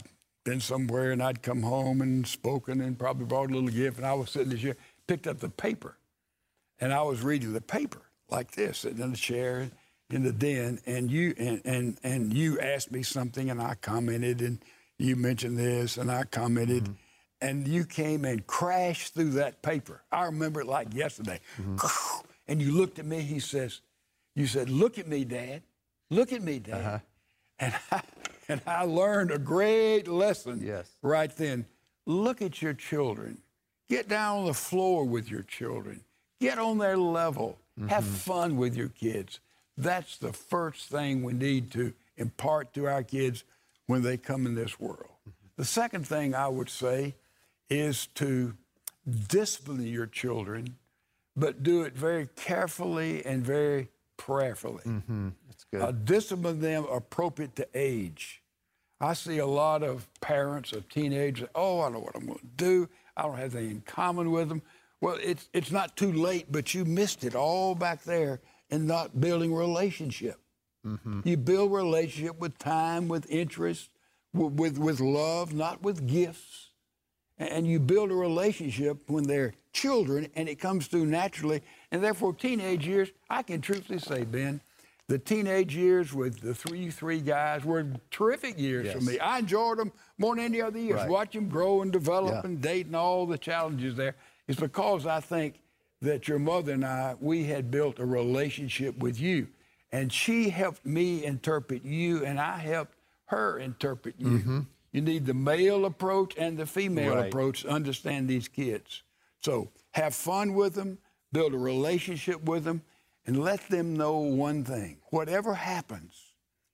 been 0.43 0.61
somewhere 0.61 1.11
and 1.11 1.21
I'd 1.21 1.41
come 1.41 1.63
home 1.63 2.01
and 2.01 2.25
spoken 2.25 2.79
and 2.81 2.97
probably 2.97 3.25
brought 3.25 3.49
a 3.49 3.53
little 3.53 3.69
gift. 3.69 3.97
And 3.97 4.05
I 4.05 4.13
was 4.13 4.29
sitting 4.29 4.57
there, 4.57 4.77
picked 5.07 5.27
up 5.27 5.39
the 5.39 5.49
paper, 5.49 5.97
and 6.79 6.93
I 6.93 7.01
was 7.01 7.21
reading 7.21 7.53
the 7.53 7.61
paper 7.61 8.01
like 8.29 8.51
this, 8.51 8.79
sitting 8.79 9.01
in 9.01 9.11
the 9.11 9.17
chair 9.17 9.69
in 10.09 10.23
the 10.23 10.31
den. 10.31 10.79
And 10.85 11.11
you 11.11 11.33
and 11.37 11.61
and 11.65 11.97
and 12.03 12.33
you 12.33 12.59
asked 12.59 12.91
me 12.91 13.03
something, 13.03 13.49
and 13.49 13.61
I 13.61 13.75
commented, 13.75 14.41
and 14.41 14.59
you 14.97 15.15
mentioned 15.15 15.57
this, 15.57 15.97
and 15.97 16.09
I 16.09 16.23
commented. 16.23 16.83
Mm-hmm. 16.83 16.93
And 17.41 17.67
you 17.67 17.83
came 17.83 18.23
and 18.23 18.47
crashed 18.47 19.13
through 19.13 19.31
that 19.31 19.61
paper. 19.61 20.01
I 20.09 20.23
remember 20.23 20.61
it 20.61 20.67
like 20.67 20.93
yesterday. 20.93 21.41
Mm-hmm. 21.61 22.21
And 22.47 22.61
you 22.61 22.73
looked 22.73 22.99
at 22.99 23.07
me. 23.07 23.21
He 23.21 23.39
says, 23.39 23.81
"You 24.35 24.45
said, 24.45 24.69
look 24.69 24.99
at 24.99 25.07
me, 25.07 25.25
Dad. 25.25 25.63
Look 26.11 26.31
at 26.31 26.43
me, 26.43 26.59
Dad." 26.59 26.85
Uh-huh. 26.85 26.99
And 27.59 27.73
I, 27.91 28.01
and 28.47 28.61
I 28.67 28.83
learned 28.85 29.31
a 29.31 29.39
great 29.39 30.07
lesson 30.07 30.61
Yes. 30.63 30.89
right 31.01 31.35
then. 31.35 31.65
Look 32.05 32.41
at 32.41 32.61
your 32.61 32.73
children. 32.73 33.39
Get 33.89 34.07
down 34.07 34.39
on 34.39 34.45
the 34.45 34.53
floor 34.53 35.05
with 35.05 35.29
your 35.29 35.43
children. 35.43 36.01
Get 36.39 36.59
on 36.59 36.77
their 36.77 36.97
level. 36.97 37.57
Mm-hmm. 37.79 37.89
Have 37.89 38.03
fun 38.05 38.57
with 38.57 38.75
your 38.75 38.89
kids. 38.89 39.39
That's 39.77 40.17
the 40.17 40.31
first 40.33 40.89
thing 40.89 41.23
we 41.23 41.33
need 41.33 41.71
to 41.71 41.93
impart 42.17 42.73
to 42.75 42.87
our 42.87 43.03
kids 43.03 43.43
when 43.87 44.01
they 44.03 44.17
come 44.17 44.45
in 44.45 44.55
this 44.55 44.79
world. 44.79 45.09
Mm-hmm. 45.21 45.31
The 45.57 45.65
second 45.65 46.07
thing 46.07 46.33
I 46.35 46.47
would 46.47 46.69
say 46.69 47.15
is 47.69 48.07
to 48.15 48.53
discipline 49.27 49.85
your 49.85 50.07
children, 50.07 50.75
but 51.35 51.63
do 51.63 51.83
it 51.83 51.93
very 51.95 52.27
carefully 52.35 53.25
and 53.25 53.43
very 53.43 53.89
prayerfully. 54.17 54.83
That's 55.47 55.63
good. 55.71 55.81
Uh, 55.81 55.91
discipline 55.91 56.61
them 56.61 56.85
appropriate 56.91 57.55
to 57.57 57.67
age. 57.73 58.41
I 59.01 59.13
see 59.13 59.39
a 59.39 59.45
lot 59.45 59.83
of 59.83 60.07
parents 60.21 60.71
of 60.71 60.87
teenagers, 60.89 61.47
oh, 61.53 61.81
I 61.81 61.89
know 61.89 61.99
what 61.99 62.15
I'm 62.15 62.25
going 62.25 62.39
to 62.39 62.45
do. 62.55 62.89
I 63.17 63.23
don't 63.23 63.37
have 63.37 63.55
anything 63.55 63.75
in 63.77 63.81
common 63.81 64.31
with 64.31 64.49
them. 64.49 64.61
Well, 65.01 65.17
it's, 65.21 65.49
it's 65.53 65.71
not 65.71 65.95
too 65.97 66.11
late, 66.13 66.51
but 66.51 66.73
you 66.73 66.85
missed 66.85 67.23
it 67.23 67.35
all 67.35 67.75
back 67.75 68.03
there 68.03 68.39
in 68.69 68.87
not 68.87 69.19
building 69.19 69.53
relationship. 69.53 70.39
You 71.25 71.35
build 71.37 71.71
relationship 71.73 72.39
with 72.39 72.57
time, 72.59 73.07
with 73.07 73.29
interest, 73.29 73.89
with, 74.33 74.53
with, 74.53 74.77
with 74.77 74.99
love, 74.99 75.53
not 75.53 75.81
with 75.81 76.07
gifts. 76.07 76.69
And 77.37 77.67
you 77.67 77.79
build 77.79 78.11
a 78.11 78.15
relationship 78.15 79.09
when 79.09 79.25
they're 79.25 79.53
children 79.73 80.29
and 80.35 80.47
it 80.47 80.55
comes 80.55 80.87
through 80.87 81.05
naturally. 81.05 81.61
And 81.91 82.01
therefore, 82.03 82.33
teenage 82.33 82.87
years, 82.87 83.09
I 83.29 83.43
can 83.43 83.59
truthfully 83.61 83.99
say, 83.99 84.23
Ben, 84.23 84.61
the 85.07 85.19
teenage 85.19 85.75
years 85.75 86.13
with 86.13 86.39
the 86.39 86.55
three, 86.55 86.89
three 86.89 87.19
guys 87.19 87.65
were 87.65 87.85
terrific 88.09 88.57
years 88.57 88.91
for 88.91 89.01
me. 89.01 89.19
I 89.19 89.39
enjoyed 89.39 89.77
them 89.79 89.91
more 90.17 90.35
than 90.35 90.45
any 90.45 90.61
other 90.61 90.79
years. 90.79 91.01
Right. 91.01 91.09
Watch 91.09 91.33
them 91.33 91.49
grow 91.49 91.81
and 91.81 91.91
develop 91.91 92.33
Yeah. 92.35 92.41
and 92.45 92.61
date 92.61 92.85
and 92.87 92.95
all 92.95 93.25
the 93.25 93.37
challenges 93.37 93.95
there. 93.95 94.15
It's 94.47 94.59
because 94.59 95.05
I 95.05 95.19
think 95.19 95.59
that 96.01 96.27
your 96.27 96.39
mother 96.39 96.73
and 96.73 96.85
I, 96.85 97.15
we 97.19 97.43
had 97.43 97.69
built 97.69 97.99
a 97.99 98.05
relationship 98.05 98.97
with 98.97 99.19
you. 99.19 99.47
And 99.91 100.11
she 100.11 100.49
helped 100.49 100.85
me 100.85 101.23
interpret 101.23 101.85
you, 101.85 102.25
and 102.25 102.39
I 102.39 102.57
helped 102.57 102.95
her 103.25 103.59
interpret 103.59 104.15
you. 104.17 104.27
Mm-hmm. 104.27 104.59
You 104.95 105.01
need 105.01 105.25
the 105.25 105.33
male 105.33 105.83
approach 105.85 106.35
and 106.37 106.57
the 106.57 106.65
female 106.65 107.09
Mm-hmm. 107.11 107.19
Right. 107.19 107.27
approach 107.27 107.61
to 107.63 107.67
understand 107.69 108.29
these 108.29 108.47
kids. 108.47 109.03
So 109.41 109.69
have 109.91 110.15
fun 110.15 110.53
with 110.53 110.73
them, 110.73 110.99
build 111.33 111.53
a 111.53 111.57
relationship 111.57 112.41
with 112.45 112.63
them, 112.63 112.81
and 113.27 113.43
let 113.43 113.67
them 113.67 113.97
know 113.97 114.19
one 114.19 114.63
thing 114.63 114.99
whatever 115.09 115.53
happens, 115.53 116.13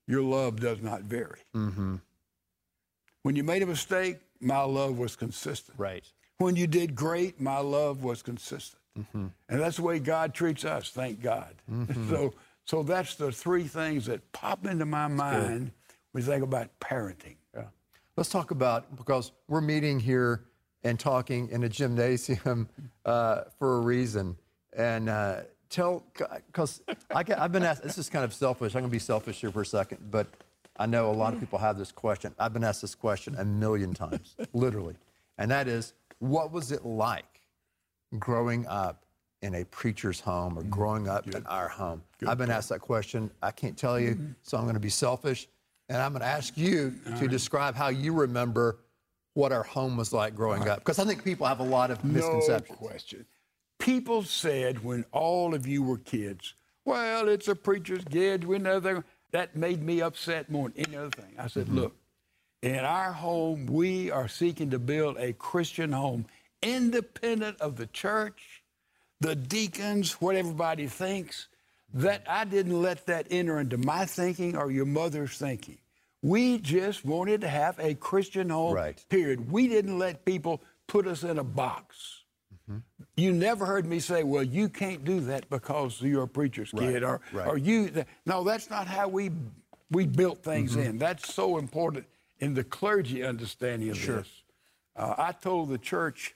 your 0.08 0.22
love 0.22 0.60
does 0.60 0.82
not 0.84 1.01
vary. 1.01 1.40
Mm-hmm. 1.56 1.96
When 3.24 3.36
you 3.36 3.44
made 3.44 3.63
a 3.63 3.66
mistake, 3.66 4.18
my 4.40 4.62
love 4.62 5.00
was 5.00 5.16
consistent. 5.16 5.80
Right. 5.80 6.04
When 6.38 6.56
you 6.56 6.68
did 6.68 6.94
great, 6.96 7.42
my 7.42 7.58
love 7.58 8.04
was 8.04 8.22
consistent. 8.22 8.82
Mm-hmm. 9.00 9.28
And 9.50 9.60
that's 9.60 9.78
the 9.78 9.84
way 9.84 9.98
God 10.00 10.34
treats 10.36 10.63
us, 10.63 10.90
thank 10.92 11.22
God. 11.24 11.56
So, 12.10 12.34
so 12.66 12.84
that's 12.84 13.16
the 13.16 13.32
three 13.32 13.63
things 13.63 14.06
that 14.06 14.32
pop 14.32 14.66
into 14.68 14.86
my 14.86 15.08
mind 15.08 15.72
when 16.12 16.13
we 16.13 16.22
think 16.22 16.44
about 16.44 16.70
parenting. 16.80 17.38
Let's 18.18 18.30
talk 18.30 18.51
about 18.51 18.96
because 18.98 19.32
we're 19.48 19.62
meeting 19.62 20.00
here 20.00 20.44
and 20.84 21.00
talking 21.00 21.50
in 21.50 21.63
a 21.63 21.70
gymnasium 21.70 22.68
uh, 23.06 23.44
for 23.58 23.77
a 23.77 23.80
reason. 23.80 24.36
And 24.74 25.10
uh, 25.10 25.41
tell, 25.70 26.03
because 26.48 26.82
I've 27.10 27.51
been 27.51 27.63
asked, 27.63 27.84
this 27.84 27.98
is 27.98 28.10
kind 28.10 28.25
of 28.25 28.34
selfish. 28.34 28.75
I'm 28.75 28.82
going 28.82 28.91
to 28.91 28.96
be 28.96 29.00
selfish 29.00 29.41
here 29.41 29.51
for 29.51 29.62
a 29.62 29.65
second, 29.65 30.12
but 30.12 30.27
I 30.77 30.86
know 30.86 31.10
a 31.10 31.13
lot 31.13 31.34
of 31.34 31.39
people 31.39 31.60
have 31.60 31.77
this 31.77 31.91
question. 31.91 32.34
I've 32.38 32.53
been 32.53 32.63
asked 32.63 32.82
this 32.82 32.96
question 32.96 33.36
a 33.38 33.46
million 33.46 33.94
times, 33.94 34.36
literally. 34.53 34.96
And 35.38 35.50
that 35.51 35.68
is, 35.68 35.94
what 36.20 36.51
was 36.51 36.72
it 36.72 36.86
like 36.86 37.41
growing 38.20 38.68
up 38.68 39.06
in 39.41 39.56
a 39.56 39.63
preacher's 39.65 40.20
home 40.20 40.58
or 40.58 40.63
growing 40.63 41.08
up 41.08 41.27
in 41.34 41.46
our 41.46 41.70
home? 41.70 42.03
I've 42.27 42.38
been 42.38 42.51
asked 42.51 42.70
that 42.70 42.82
question. 42.82 43.32
I 43.41 43.51
can't 43.51 43.77
tell 43.77 44.00
you, 44.00 44.36
so 44.41 44.58
I'm 44.58 44.63
going 44.63 44.75
to 44.75 44.80
be 44.80 44.89
selfish. 44.89 45.48
And 45.91 46.01
I'm 46.01 46.13
going 46.13 46.21
to 46.21 46.27
ask 46.27 46.57
you 46.57 46.93
to 47.19 47.27
describe 47.27 47.75
how 47.75 47.89
you 47.89 48.13
remember 48.13 48.77
what 49.33 49.51
our 49.51 49.63
home 49.63 49.98
was 49.98 50.13
like 50.13 50.33
growing 50.33 50.69
up. 50.69 50.79
Because 50.79 51.00
I 51.00 51.03
think 51.03 51.21
people 51.21 51.45
have 51.45 51.60
a 51.60 51.65
lot 51.65 51.91
of 51.91 52.01
misconceptions. 52.05 52.79
No 52.81 52.88
question. 52.88 53.25
People 53.77 54.24
said 54.24 54.86
when 54.86 55.03
all 55.12 55.53
of 55.53 55.67
you 55.67 55.83
were 55.83 55.98
kids, 55.98 56.53
well, 56.86 57.27
it's 57.27 57.50
a 57.50 57.55
preacher's 57.55 58.05
kid. 58.05 58.45
We 58.45 58.57
know 58.57 58.79
they're. 58.79 59.03
That 59.31 59.57
made 59.57 59.81
me 59.81 60.01
upset 60.01 60.50
more 60.50 60.69
than 60.69 60.86
any 60.86 60.98
other 60.98 61.10
thing. 61.10 61.33
I 61.38 61.48
said, 61.48 61.65
mm-hmm. 61.65 61.79
look, 61.79 61.95
in 62.62 62.79
our 62.79 63.12
home, 63.12 63.65
we 63.65 64.12
are 64.12 64.27
seeking 64.27 64.69
to 64.71 64.79
build 64.79 65.17
a 65.17 65.33
Christian 65.33 65.91
home, 65.91 66.25
independent 66.62 67.60
of 67.60 67.75
the 67.75 67.88
church, 67.88 68.63
the 69.19 69.36
deacons, 69.36 70.21
what 70.21 70.36
everybody 70.36 70.88
thinks. 70.88 71.48
That 71.93 72.24
I 72.27 72.45
didn't 72.45 72.81
let 72.81 73.05
that 73.07 73.27
enter 73.29 73.60
into 73.60 73.77
my 73.77 74.05
thinking 74.05 74.55
or 74.55 74.71
your 74.71 74.86
mother's 74.86 75.38
thinking. 75.38 75.77
We 76.21 76.60
just 76.60 77.03
wanted 77.03 77.41
to 77.41 77.48
have 77.48 77.79
a 77.79 77.95
Christian 77.95 78.50
home, 78.50 78.75
Right. 78.75 79.03
period. 79.10 79.51
We 79.51 79.67
didn't 79.67 79.98
let 79.98 80.24
people 80.24 80.62
put 80.88 81.07
us 81.07 81.24
in 81.24 81.39
a 81.39 81.43
box. 81.43 82.17
You 83.17 83.33
never 83.33 83.65
heard 83.65 83.86
me 83.86 84.00
say, 84.00 84.24
well, 84.24 84.43
you 84.43 84.69
can't 84.69 85.03
do 85.03 85.19
that 85.21 85.50
because 85.50 86.01
you're 86.01 86.24
a 86.24 86.27
preacher's 86.27 86.71
kid 86.71 87.03
or, 87.03 87.19
right. 87.33 87.48
or 87.48 87.57
you. 87.57 88.05
No, 88.25 88.43
that's 88.45 88.69
not 88.69 88.88
how 88.88 89.10
we, 89.10 89.31
we 89.89 90.05
built 90.05 90.41
things 90.43 90.77
in. 90.77 90.98
That's 90.98 91.33
so 91.33 91.57
important 91.57 92.05
in 92.39 92.53
the 92.53 92.63
clergy 92.63 93.24
understanding 93.24 93.89
of 93.89 94.05
this. 94.05 94.27
Uh, 94.95 95.15
I 95.17 95.31
told 95.33 95.69
the 95.69 95.77
church 95.77 96.33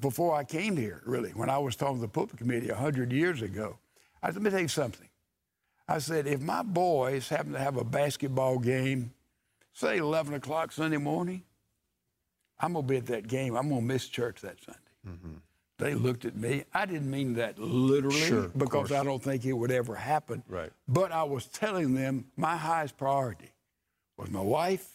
before 0.00 0.36
I 0.36 0.44
came 0.44 0.76
here, 0.76 1.02
really, 1.04 1.30
when 1.30 1.50
I 1.50 1.58
was 1.58 1.74
talking 1.74 1.96
to 1.96 2.02
the 2.02 2.08
pulpit 2.08 2.38
committee 2.38 2.68
100 2.68 3.12
years 3.12 3.42
ago, 3.42 3.76
I 4.22 4.30
let 4.30 4.42
me 4.42 4.50
tell 4.50 4.60
you 4.60 4.68
something. 4.68 5.08
I 5.88 5.98
said, 5.98 6.26
if 6.26 6.40
my 6.40 6.62
boys 6.62 7.28
happen 7.28 7.52
to 7.52 7.58
have 7.58 7.76
a 7.76 7.84
basketball 7.84 8.58
game, 8.58 9.12
say 9.72 9.96
11 9.96 10.34
o'clock 10.34 10.70
Sunday 10.72 10.98
morning, 10.98 11.42
I'm 12.60 12.74
going 12.74 12.84
to 12.86 12.88
be 12.90 12.96
at 12.98 13.06
that 13.06 13.26
game. 13.26 13.56
I'm 13.56 13.68
going 13.68 13.80
to 13.80 13.86
miss 13.86 14.06
church 14.06 14.40
that 14.42 14.56
Sunday. 14.62 15.38
They 15.78 15.94
looked 15.94 16.26
at 16.26 16.36
me. 16.36 16.64
I 16.74 16.84
didn't 16.84 17.10
mean 17.10 17.34
that 17.34 17.58
literally 17.58 18.20
Sure, 18.20 18.48
because 18.48 18.88
course. 18.88 18.92
I 18.92 19.02
don't 19.02 19.22
think 19.22 19.46
it 19.46 19.54
would 19.54 19.70
ever 19.72 19.94
happen. 19.94 20.42
Right. 20.46 20.70
But 20.86 21.10
I 21.10 21.22
was 21.22 21.46
telling 21.46 21.94
them 21.94 22.26
my 22.36 22.54
highest 22.56 22.98
priority 22.98 23.50
was 24.18 24.28
my 24.30 24.42
wife 24.42 24.86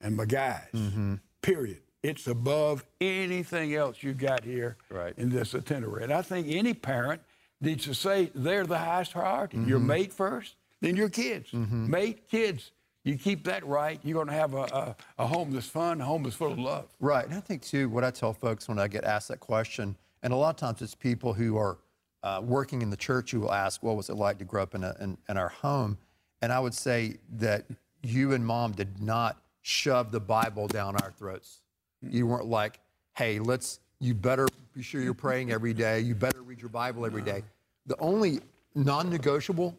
and 0.00 0.16
my 0.16 0.24
guys. 0.24 0.66
Mm-hmm. 0.74 1.14
Period. 1.40 1.78
It's 2.02 2.26
above 2.26 2.84
anything 3.00 3.76
else 3.76 4.02
you 4.02 4.12
got 4.12 4.42
here 4.42 4.76
Right. 4.90 5.14
in 5.16 5.30
this 5.30 5.54
itinerary. 5.54 6.02
And 6.02 6.12
I 6.12 6.20
think 6.22 6.48
any 6.50 6.74
parent 6.74 7.22
needs 7.62 7.84
to 7.84 7.94
say 7.94 8.30
they're 8.34 8.66
the 8.66 8.78
highest 8.78 9.12
priority. 9.12 9.56
Your 9.58 9.78
Mm-hmm. 9.78 9.86
mate 9.86 10.12
first, 10.12 10.56
then 10.80 10.96
your 10.96 11.08
kids. 11.08 11.52
Mate, 11.52 12.28
kids. 12.28 12.72
You 13.04 13.16
keep 13.16 13.42
that 13.44 13.66
right, 13.66 13.98
you're 14.04 14.14
going 14.14 14.28
to 14.28 14.32
have 14.32 14.54
a, 14.54 14.62
a, 14.62 14.96
a 15.18 15.26
home 15.26 15.50
that's 15.50 15.66
fun, 15.66 16.00
a 16.00 16.04
home 16.04 16.22
that's 16.22 16.36
full 16.36 16.52
of 16.52 16.58
love. 16.60 16.86
Right. 17.00 17.24
And 17.24 17.34
I 17.34 17.40
think, 17.40 17.62
too, 17.62 17.88
what 17.88 18.04
I 18.04 18.12
tell 18.12 18.32
folks 18.32 18.68
when 18.68 18.78
I 18.78 18.86
get 18.86 19.02
asked 19.02 19.26
that 19.28 19.40
question, 19.40 19.96
and 20.22 20.32
a 20.32 20.36
lot 20.36 20.50
of 20.50 20.56
times 20.56 20.80
it's 20.82 20.94
people 20.94 21.32
who 21.32 21.56
are 21.56 21.78
uh, 22.22 22.40
working 22.44 22.80
in 22.80 22.90
the 22.90 22.96
church 22.96 23.32
who 23.32 23.40
will 23.40 23.52
ask, 23.52 23.82
What 23.82 23.96
was 23.96 24.08
it 24.08 24.14
like 24.14 24.38
to 24.38 24.44
grow 24.44 24.62
up 24.62 24.76
in, 24.76 24.84
a, 24.84 24.94
in, 25.00 25.18
in 25.28 25.36
our 25.36 25.48
home? 25.48 25.98
And 26.42 26.52
I 26.52 26.60
would 26.60 26.74
say 26.74 27.16
that 27.38 27.64
you 28.04 28.34
and 28.34 28.46
mom 28.46 28.70
did 28.70 29.02
not 29.02 29.42
shove 29.62 30.12
the 30.12 30.20
Bible 30.20 30.68
down 30.68 30.94
our 31.02 31.10
throats. 31.18 31.60
You 32.02 32.28
weren't 32.28 32.46
like, 32.46 32.78
Hey, 33.16 33.40
let's, 33.40 33.80
you 33.98 34.14
better 34.14 34.46
be 34.74 34.82
sure 34.82 35.00
you're 35.02 35.14
praying 35.14 35.52
every 35.52 35.74
day. 35.74 36.00
You 36.00 36.14
better 36.14 36.42
read 36.42 36.60
your 36.60 36.68
Bible 36.70 37.04
every 37.06 37.22
day. 37.22 37.42
The 37.86 37.96
only 37.98 38.40
non 38.74 39.10
negotiable 39.10 39.76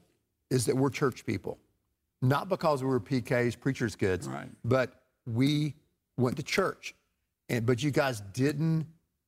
is 0.49 0.65
that 0.65 0.75
we're 0.75 0.89
church 0.89 1.25
people. 1.25 1.57
Not 2.21 2.47
because 2.49 2.83
we 2.83 2.89
were 2.89 2.99
PKs, 2.99 3.59
preachers' 3.59 3.95
kids, 3.95 4.27
Right. 4.27 4.49
but 4.63 5.03
we 5.25 5.75
went 6.17 6.37
to 6.37 6.43
church. 6.43 6.95
And 7.49 7.65
but 7.65 7.83
you 7.83 7.91
guys 7.91 8.21
didn't, 8.33 8.85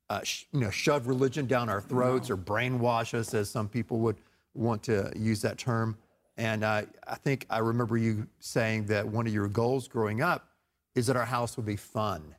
uh, 0.10 0.24
sh- 0.24 0.46
you 0.54 0.62
know, 0.62 0.70
shove 0.70 1.08
religion 1.08 1.46
down 1.48 1.68
our 1.68 1.82
throats 1.82 2.30
or 2.30 2.38
brainwash 2.38 3.14
us, 3.14 3.34
as 3.34 3.50
some 3.50 3.68
people 3.68 4.00
would 4.00 4.18
want 4.54 4.84
to 4.84 5.12
use 5.16 5.42
that 5.42 5.58
term. 5.58 5.98
And 6.38 6.64
uh, 6.64 6.84
I 7.08 7.16
think 7.16 7.46
I 7.50 7.60
remember 7.60 7.98
you 7.98 8.28
saying 8.40 8.86
that 8.86 9.08
one 9.08 9.26
of 9.28 9.34
your 9.34 9.48
goals 9.48 9.88
growing 9.88 10.22
up 10.22 10.50
is 10.94 11.08
that 11.08 11.16
our 11.18 11.26
house 11.26 11.58
would 11.58 11.66
be 11.66 11.76
fun. 11.76 12.36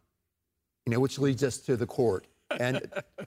You 0.87 0.93
know, 0.93 1.01
which 1.01 1.19
leads 1.19 1.43
us 1.43 1.59
to 1.59 1.77
the 1.77 1.87
court. 1.87 2.27
And 2.59 2.81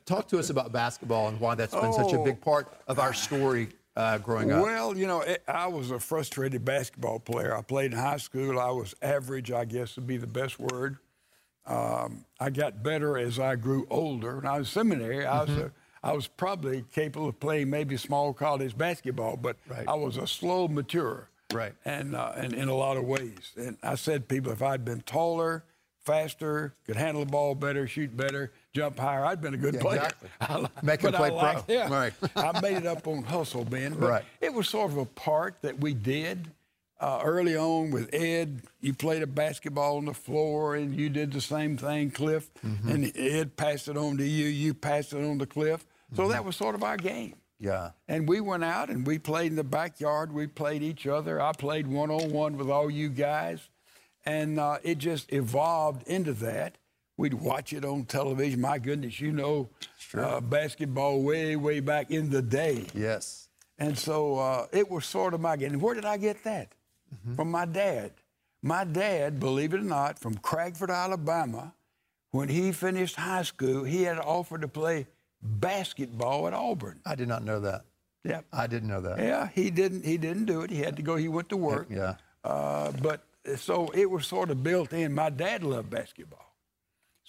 talk 0.05 0.27
to 0.29 0.39
us 0.39 0.49
about 0.49 0.71
basketball 0.71 1.27
and 1.27 1.39
why 1.39 1.55
that's 1.55 1.73
been 1.73 1.93
such 1.93 2.13
a 2.13 2.19
Oh. 2.19 2.23
big 2.23 2.41
part 2.41 2.71
of 2.87 2.99
our 2.99 3.13
story 3.13 3.69
uh, 3.95 4.17
growing 4.17 4.51
up. 4.51 4.63
Well, 4.63 4.97
you 4.97 5.07
know, 5.07 5.21
it, 5.21 5.43
I 5.47 5.67
was 5.67 5.91
a 5.91 5.99
frustrated 5.99 6.63
basketball 6.63 7.19
player. 7.19 7.55
I 7.55 7.61
played 7.61 7.91
in 7.91 7.97
high 7.97 8.17
school. 8.17 8.59
I 8.59 8.71
was 8.71 8.95
average, 9.01 9.51
I 9.51 9.65
guess 9.65 9.95
would 9.97 10.07
be 10.07 10.17
the 10.17 10.27
best 10.27 10.57
word. 10.59 10.97
Um, 11.65 12.25
I 12.39 12.49
got 12.49 12.81
better 12.81 13.17
as 13.17 13.39
I 13.39 13.55
grew 13.55 13.85
older. 13.89 14.37
When 14.37 14.45
I 14.47 14.57
was 14.59 14.67
in 14.69 14.71
seminary, 14.73 15.25
I 15.25 15.41
was 15.43 15.49
a, 15.49 15.71
I 16.01 16.13
was 16.13 16.27
probably 16.27 16.85
capable 16.93 17.27
of 17.27 17.39
playing 17.39 17.69
maybe 17.69 17.97
small 17.97 18.33
college 18.33 18.77
basketball, 18.77 19.35
but 19.37 19.57
Right. 19.67 19.85
I 19.87 19.95
was 19.95 20.17
a 20.17 20.25
slow 20.25 20.67
maturer. 20.67 21.27
Right. 21.53 21.73
And, 21.83 22.15
uh, 22.15 22.31
and 22.37 22.53
in 22.53 22.69
a 22.69 22.75
lot 22.75 22.95
of 22.95 23.03
ways. 23.03 23.51
And 23.57 23.77
I 23.83 23.95
said, 23.95 24.27
people, 24.27 24.51
if 24.51 24.61
I'd 24.61 24.85
been 24.85 25.01
taller, 25.01 25.63
faster, 25.99 26.73
could 26.85 26.95
handle 26.95 27.25
the 27.25 27.31
ball 27.31 27.53
better, 27.53 27.85
shoot 27.87 28.15
better, 28.15 28.51
jump 28.73 28.99
higher, 28.99 29.25
I'd 29.25 29.41
been 29.41 29.53
a 29.53 29.57
good 29.57 29.75
Yeah, 29.75 29.81
player. 29.81 29.97
exactly. 29.99 30.29
I 30.41 30.67
Make 30.83 31.03
a 31.03 31.11
but 31.11 31.15
I 31.15 31.29
play 31.29 31.39
pro. 31.39 31.63
Yeah. 31.67 31.89
Right. 31.93 32.13
I 32.35 32.61
made 32.61 32.77
it 32.77 32.85
up 32.85 33.07
on 33.07 33.23
hustle, 33.23 33.65
Ben. 33.65 33.95
Right. 33.95 34.23
It 34.41 34.53
was 34.53 34.69
sort 34.69 34.91
of 34.91 34.97
a 34.97 35.05
part 35.05 35.57
that 35.61 35.79
we 35.79 35.93
did 35.93 36.49
uh, 36.99 37.21
early 37.23 37.55
on 37.57 37.91
with 37.91 38.13
Ed. 38.13 38.61
You 38.81 38.93
played 38.93 39.23
a 39.23 39.27
basketball 39.27 39.97
on 39.97 40.05
the 40.05 40.13
floor, 40.13 40.75
and 40.75 40.93
you 40.93 41.09
did 41.09 41.31
the 41.31 41.41
same 41.41 41.77
thing, 41.77 42.11
Cliff. 42.11 42.49
Mm-hmm. 42.65 42.89
And 42.89 43.11
Ed 43.17 43.55
passed 43.57 43.87
it 43.87 43.97
on 43.97 44.17
to 44.17 44.23
you. 44.25 44.47
You 44.47 44.73
passed 44.73 45.13
it 45.13 45.23
on 45.23 45.39
to 45.39 45.45
Cliff. 45.45 45.85
So 46.15 46.23
Mm-hmm. 46.23 46.31
that 46.31 46.43
was 46.45 46.55
sort 46.55 46.75
of 46.75 46.83
our 46.83 46.97
game. 46.97 47.35
Yeah. 47.59 47.91
And 48.07 48.27
we 48.27 48.39
went 48.41 48.63
out 48.63 48.89
and 48.89 49.05
we 49.05 49.19
played 49.19 49.51
in 49.51 49.55
the 49.57 49.63
backyard. 49.65 50.31
We 50.31 50.47
played 50.47 50.81
each 50.81 51.05
other. 51.07 51.41
I 51.41 51.51
played 51.51 51.87
one 51.87 52.09
on 52.09 52.31
one 52.31 52.57
with 52.57 52.69
all 52.69 52.89
you 52.89 53.09
guys. 53.09 53.59
And 54.25 54.59
uh, 54.59 54.77
it 54.83 54.97
just 54.97 55.31
evolved 55.31 56.07
into 56.07 56.33
that. 56.33 56.77
We'd 57.19 57.33
watch 57.33 57.73
it 57.73 57.83
on 57.83 58.05
television. 58.05 58.61
My 58.61 58.79
goodness, 58.79 59.19
you 59.19 59.33
know 59.33 59.67
uh, 60.13 60.39
basketball 60.39 61.21
way, 61.21 61.57
way 61.57 61.81
back 61.81 62.11
in 62.11 62.29
the 62.29 62.41
day. 62.41 62.85
Yes. 62.93 63.49
And 63.77 63.97
so 63.97 64.39
uh, 64.39 64.67
it 64.71 64.89
was 64.89 65.05
sort 65.05 65.33
of 65.33 65.41
my 65.41 65.57
game. 65.57 65.77
Where 65.81 65.93
did 65.93 66.05
I 66.05 66.15
get 66.15 66.45
that? 66.45 66.71
From 67.35 67.51
my 67.51 67.65
dad. 67.65 68.13
My 68.61 68.85
dad, 68.85 69.37
believe 69.37 69.73
it 69.73 69.81
or 69.81 69.83
not, 69.83 70.17
from 70.17 70.37
Cragford, 70.37 70.91
Alabama, 70.91 71.73
when 72.31 72.47
he 72.47 72.71
finished 72.71 73.17
high 73.17 73.43
school, 73.43 73.83
he 73.83 74.03
had 74.03 74.19
offered 74.19 74.61
to 74.61 74.69
play 74.69 75.05
basketball 75.41 76.47
at 76.47 76.53
Auburn. 76.53 77.01
I 77.05 77.15
did 77.15 77.27
not 77.27 77.43
know 77.43 77.59
that. 77.59 77.83
Yeah. 78.23 78.41
I 78.53 78.67
didn't 78.67 78.87
know 78.87 79.01
that. 79.01 79.19
Yeah, 79.19 79.49
he 79.53 79.71
didn't. 79.71 80.05
He 80.05 80.17
didn't 80.17 80.45
do 80.45 80.61
it. 80.61 80.69
He 80.69 80.77
had 80.79 80.95
to 80.95 81.01
go. 81.01 81.17
He 81.17 81.27
went 81.27 81.49
to 81.49 81.57
work. 81.57 81.87
Yeah. 81.89 82.15
Uh, 82.45 82.93
but 83.01 83.23
so 83.57 83.89
it 83.93 84.09
was 84.09 84.25
sort 84.25 84.51
of 84.51 84.63
built 84.63 84.93
in. 84.93 85.13
My 85.13 85.29
dad 85.29 85.65
loved 85.65 85.89
basketball. 85.89 86.48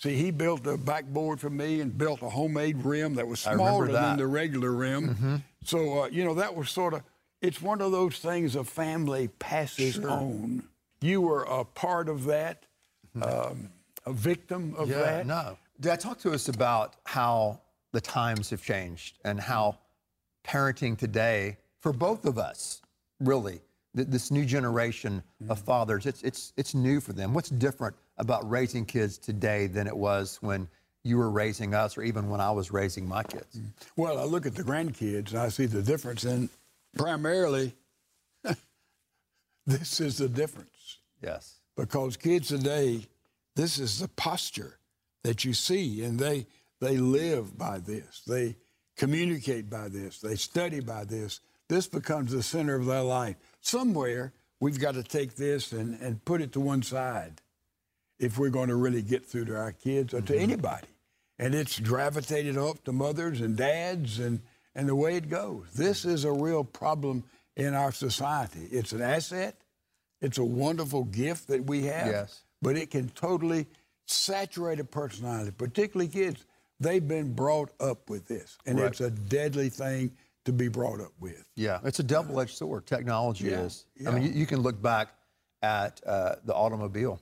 See, 0.00 0.16
he 0.16 0.30
built 0.30 0.66
a 0.66 0.78
backboard 0.78 1.40
for 1.40 1.50
me 1.50 1.82
and 1.82 1.96
built 1.96 2.22
a 2.22 2.28
homemade 2.30 2.82
rim 2.84 3.14
that 3.16 3.26
was 3.28 3.40
smaller 3.40 3.86
that. 3.86 3.92
than 3.92 4.16
the 4.16 4.26
regular 4.26 4.72
rim. 4.72 5.44
So 5.62 6.04
uh, 6.04 6.06
you 6.06 6.24
know 6.24 6.34
that 6.34 6.54
was 6.56 6.70
sort 6.70 6.94
of. 6.94 7.02
It's 7.42 7.60
one 7.60 7.82
of 7.82 7.92
those 7.92 8.18
things 8.18 8.56
a 8.56 8.64
family 8.64 9.28
passes 9.38 9.98
on. 9.98 10.62
You 11.02 11.20
were 11.20 11.42
a 11.44 11.64
part 11.64 12.08
of 12.08 12.24
that, 12.24 12.64
um, 13.20 13.70
a 14.06 14.12
victim 14.12 14.74
of 14.76 14.88
Yeah, 14.90 15.00
that. 15.00 15.26
no. 15.26 15.58
Dad, 15.80 16.00
talk 16.00 16.18
to 16.20 16.32
us 16.32 16.48
about 16.48 16.96
how 17.04 17.60
the 17.92 18.00
times 18.00 18.50
have 18.50 18.62
changed 18.62 19.18
and 19.24 19.40
how 19.40 19.78
parenting 20.44 20.96
today, 20.98 21.56
for 21.78 21.92
both 21.94 22.26
of 22.26 22.38
us, 22.38 22.82
really, 23.20 23.60
th- 23.96 24.08
this 24.08 24.30
new 24.30 24.44
generation 24.44 25.22
of 25.48 25.58
fathers, 25.58 26.04
it's, 26.04 26.22
it's, 26.22 26.52
it's 26.58 26.74
new 26.74 27.00
for 27.00 27.14
them. 27.14 27.32
What's 27.32 27.48
different 27.48 27.96
about 28.20 28.48
raising 28.48 28.84
kids 28.84 29.18
today 29.18 29.66
than 29.66 29.86
it 29.86 29.96
was 29.96 30.38
when 30.42 30.68
you 31.02 31.16
were 31.16 31.30
raising 31.30 31.74
us 31.74 31.96
or 31.96 32.02
even 32.02 32.28
when 32.28 32.40
I 32.40 32.50
was 32.50 32.70
raising 32.70 33.08
my 33.08 33.22
kids? 33.22 33.56
Mm. 33.56 33.70
Well, 33.96 34.18
I 34.18 34.24
look 34.24 34.46
at 34.46 34.54
the 34.54 34.62
grandkids 34.62 35.30
and 35.30 35.38
I 35.38 35.48
see 35.48 35.66
the 35.66 35.82
difference, 35.82 36.24
and 36.24 36.50
primarily, 36.96 37.74
this 39.66 40.00
is 40.00 40.18
the 40.18 40.28
difference. 40.28 40.98
Yes. 41.22 41.56
because 41.76 42.16
kids 42.16 42.48
today, 42.48 43.06
this 43.56 43.78
is 43.78 43.98
the 43.98 44.08
posture 44.08 44.78
that 45.22 45.44
you 45.44 45.52
see, 45.52 46.02
and 46.02 46.18
they 46.18 46.46
they 46.80 46.96
live 46.96 47.58
by 47.58 47.78
this. 47.78 48.22
They 48.26 48.56
communicate 48.96 49.68
by 49.68 49.88
this. 49.88 50.20
They 50.20 50.36
study 50.36 50.80
by 50.80 51.04
this. 51.04 51.40
This 51.68 51.86
becomes 51.86 52.32
the 52.32 52.42
center 52.42 52.74
of 52.74 52.86
their 52.86 53.02
life. 53.02 53.36
Somewhere 53.60 54.32
we've 54.60 54.80
got 54.80 54.94
to 54.94 55.02
take 55.02 55.36
this 55.36 55.72
and, 55.72 56.00
and 56.00 56.24
put 56.24 56.40
it 56.40 56.52
to 56.52 56.60
one 56.60 56.82
side 56.82 57.42
if 58.20 58.38
we're 58.38 58.50
going 58.50 58.68
to 58.68 58.76
really 58.76 59.02
get 59.02 59.24
through 59.26 59.46
to 59.46 59.56
our 59.56 59.72
kids 59.72 60.14
or 60.14 60.20
to 60.20 60.36
anybody. 60.38 60.86
And 61.38 61.54
it's 61.54 61.80
gravitated 61.80 62.56
up 62.58 62.84
to 62.84 62.92
mothers 62.92 63.40
and 63.40 63.56
dads 63.56 64.18
and, 64.18 64.40
and 64.74 64.88
the 64.88 64.94
way 64.94 65.16
it 65.16 65.28
goes. 65.28 65.66
This 65.74 66.04
is 66.04 66.24
a 66.24 66.30
real 66.32 66.62
problem 66.62 67.24
in 67.56 67.74
our 67.74 67.92
society. 67.92 68.68
It's 68.70 68.92
an 68.92 69.00
asset. 69.00 69.56
It's 70.20 70.36
a 70.38 70.44
wonderful 70.44 71.04
gift 71.04 71.48
that 71.48 71.64
we 71.64 71.84
have. 71.86 72.06
Yes. 72.08 72.42
But 72.60 72.76
it 72.76 72.90
can 72.90 73.08
totally 73.08 73.66
saturate 74.06 74.80
a 74.80 74.84
personality, 74.84 75.50
particularly 75.50 76.08
kids. 76.08 76.44
They've 76.78 77.06
been 77.06 77.32
brought 77.32 77.70
up 77.80 78.10
with 78.10 78.26
this. 78.26 78.58
And 78.66 78.78
Right. 78.78 78.90
it's 78.90 79.00
a 79.00 79.10
deadly 79.10 79.70
thing 79.70 80.12
to 80.44 80.52
be 80.52 80.68
brought 80.68 81.00
up 81.00 81.12
with. 81.20 81.44
Yeah, 81.56 81.80
it's 81.84 82.00
a 82.00 82.02
double-edged 82.02 82.56
sword. 82.56 82.86
Technology 82.86 83.46
Yeah, 83.46 83.60
is. 83.62 83.84
I 84.06 84.10
mean, 84.10 84.22
you, 84.24 84.30
you 84.30 84.46
can 84.46 84.60
look 84.60 84.80
back 84.80 85.08
at 85.62 86.00
uh, 86.06 86.36
the 86.44 86.54
automobile. 86.54 87.20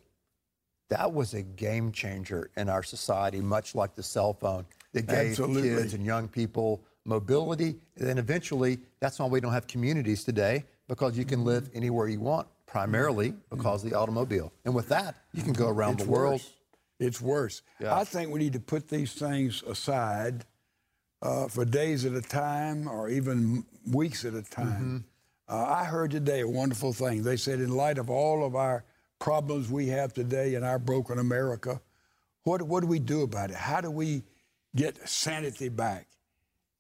That 0.88 1.12
was 1.12 1.34
a 1.34 1.42
game 1.42 1.92
changer 1.92 2.50
in 2.56 2.68
our 2.68 2.82
society, 2.82 3.40
much 3.40 3.74
like 3.74 3.94
the 3.94 4.02
cell 4.02 4.32
phone 4.32 4.64
that 4.92 5.06
gave 5.06 5.30
Absolutely. 5.30 5.68
kids 5.70 5.94
and 5.94 6.04
young 6.04 6.28
people 6.28 6.82
mobility. 7.04 7.76
And 7.96 8.08
then 8.08 8.18
eventually, 8.18 8.78
that's 9.00 9.18
why 9.18 9.26
we 9.26 9.40
don't 9.40 9.52
have 9.52 9.66
communities 9.66 10.24
today 10.24 10.64
because 10.88 11.18
you 11.18 11.24
can 11.26 11.44
live 11.44 11.68
anywhere 11.74 12.08
you 12.08 12.20
want, 12.20 12.48
primarily 12.66 13.34
because 13.50 13.84
of 13.84 13.90
the 13.90 13.96
automobile. 13.98 14.52
And 14.64 14.74
with 14.74 14.88
that, 14.88 15.16
you 15.34 15.42
can 15.42 15.52
go 15.52 15.68
around 15.68 15.94
It's 15.94 16.04
the 16.04 16.10
world. 16.10 16.32
worse. 16.32 16.50
It's 17.00 17.20
worse. 17.20 17.62
Yeah. 17.80 17.94
I 17.94 18.04
think 18.04 18.32
we 18.32 18.40
need 18.40 18.54
to 18.54 18.60
put 18.60 18.88
these 18.88 19.12
things 19.12 19.62
aside 19.64 20.44
uh, 21.20 21.48
for 21.48 21.64
days 21.64 22.04
at 22.06 22.12
a 22.12 22.22
time 22.22 22.88
or 22.88 23.08
even 23.10 23.64
weeks 23.92 24.24
at 24.24 24.34
a 24.34 24.42
time. 24.42 25.04
Uh, 25.48 25.64
I 25.64 25.84
heard 25.84 26.10
today 26.10 26.40
a 26.40 26.48
wonderful 26.48 26.92
thing. 26.92 27.22
They 27.22 27.36
said, 27.36 27.60
in 27.60 27.70
light 27.70 27.98
of 27.98 28.10
all 28.10 28.44
of 28.44 28.56
our 28.56 28.84
problems 29.18 29.70
we 29.70 29.88
have 29.88 30.12
today 30.12 30.54
in 30.54 30.64
our 30.64 30.78
broken 30.78 31.18
America, 31.18 31.80
what, 32.44 32.62
what 32.62 32.80
do 32.80 32.86
we 32.86 32.98
do 32.98 33.22
about 33.22 33.50
it? 33.50 33.56
How 33.56 33.80
do 33.80 33.90
we 33.90 34.22
get 34.74 35.08
sanity 35.08 35.68
back? 35.68 36.06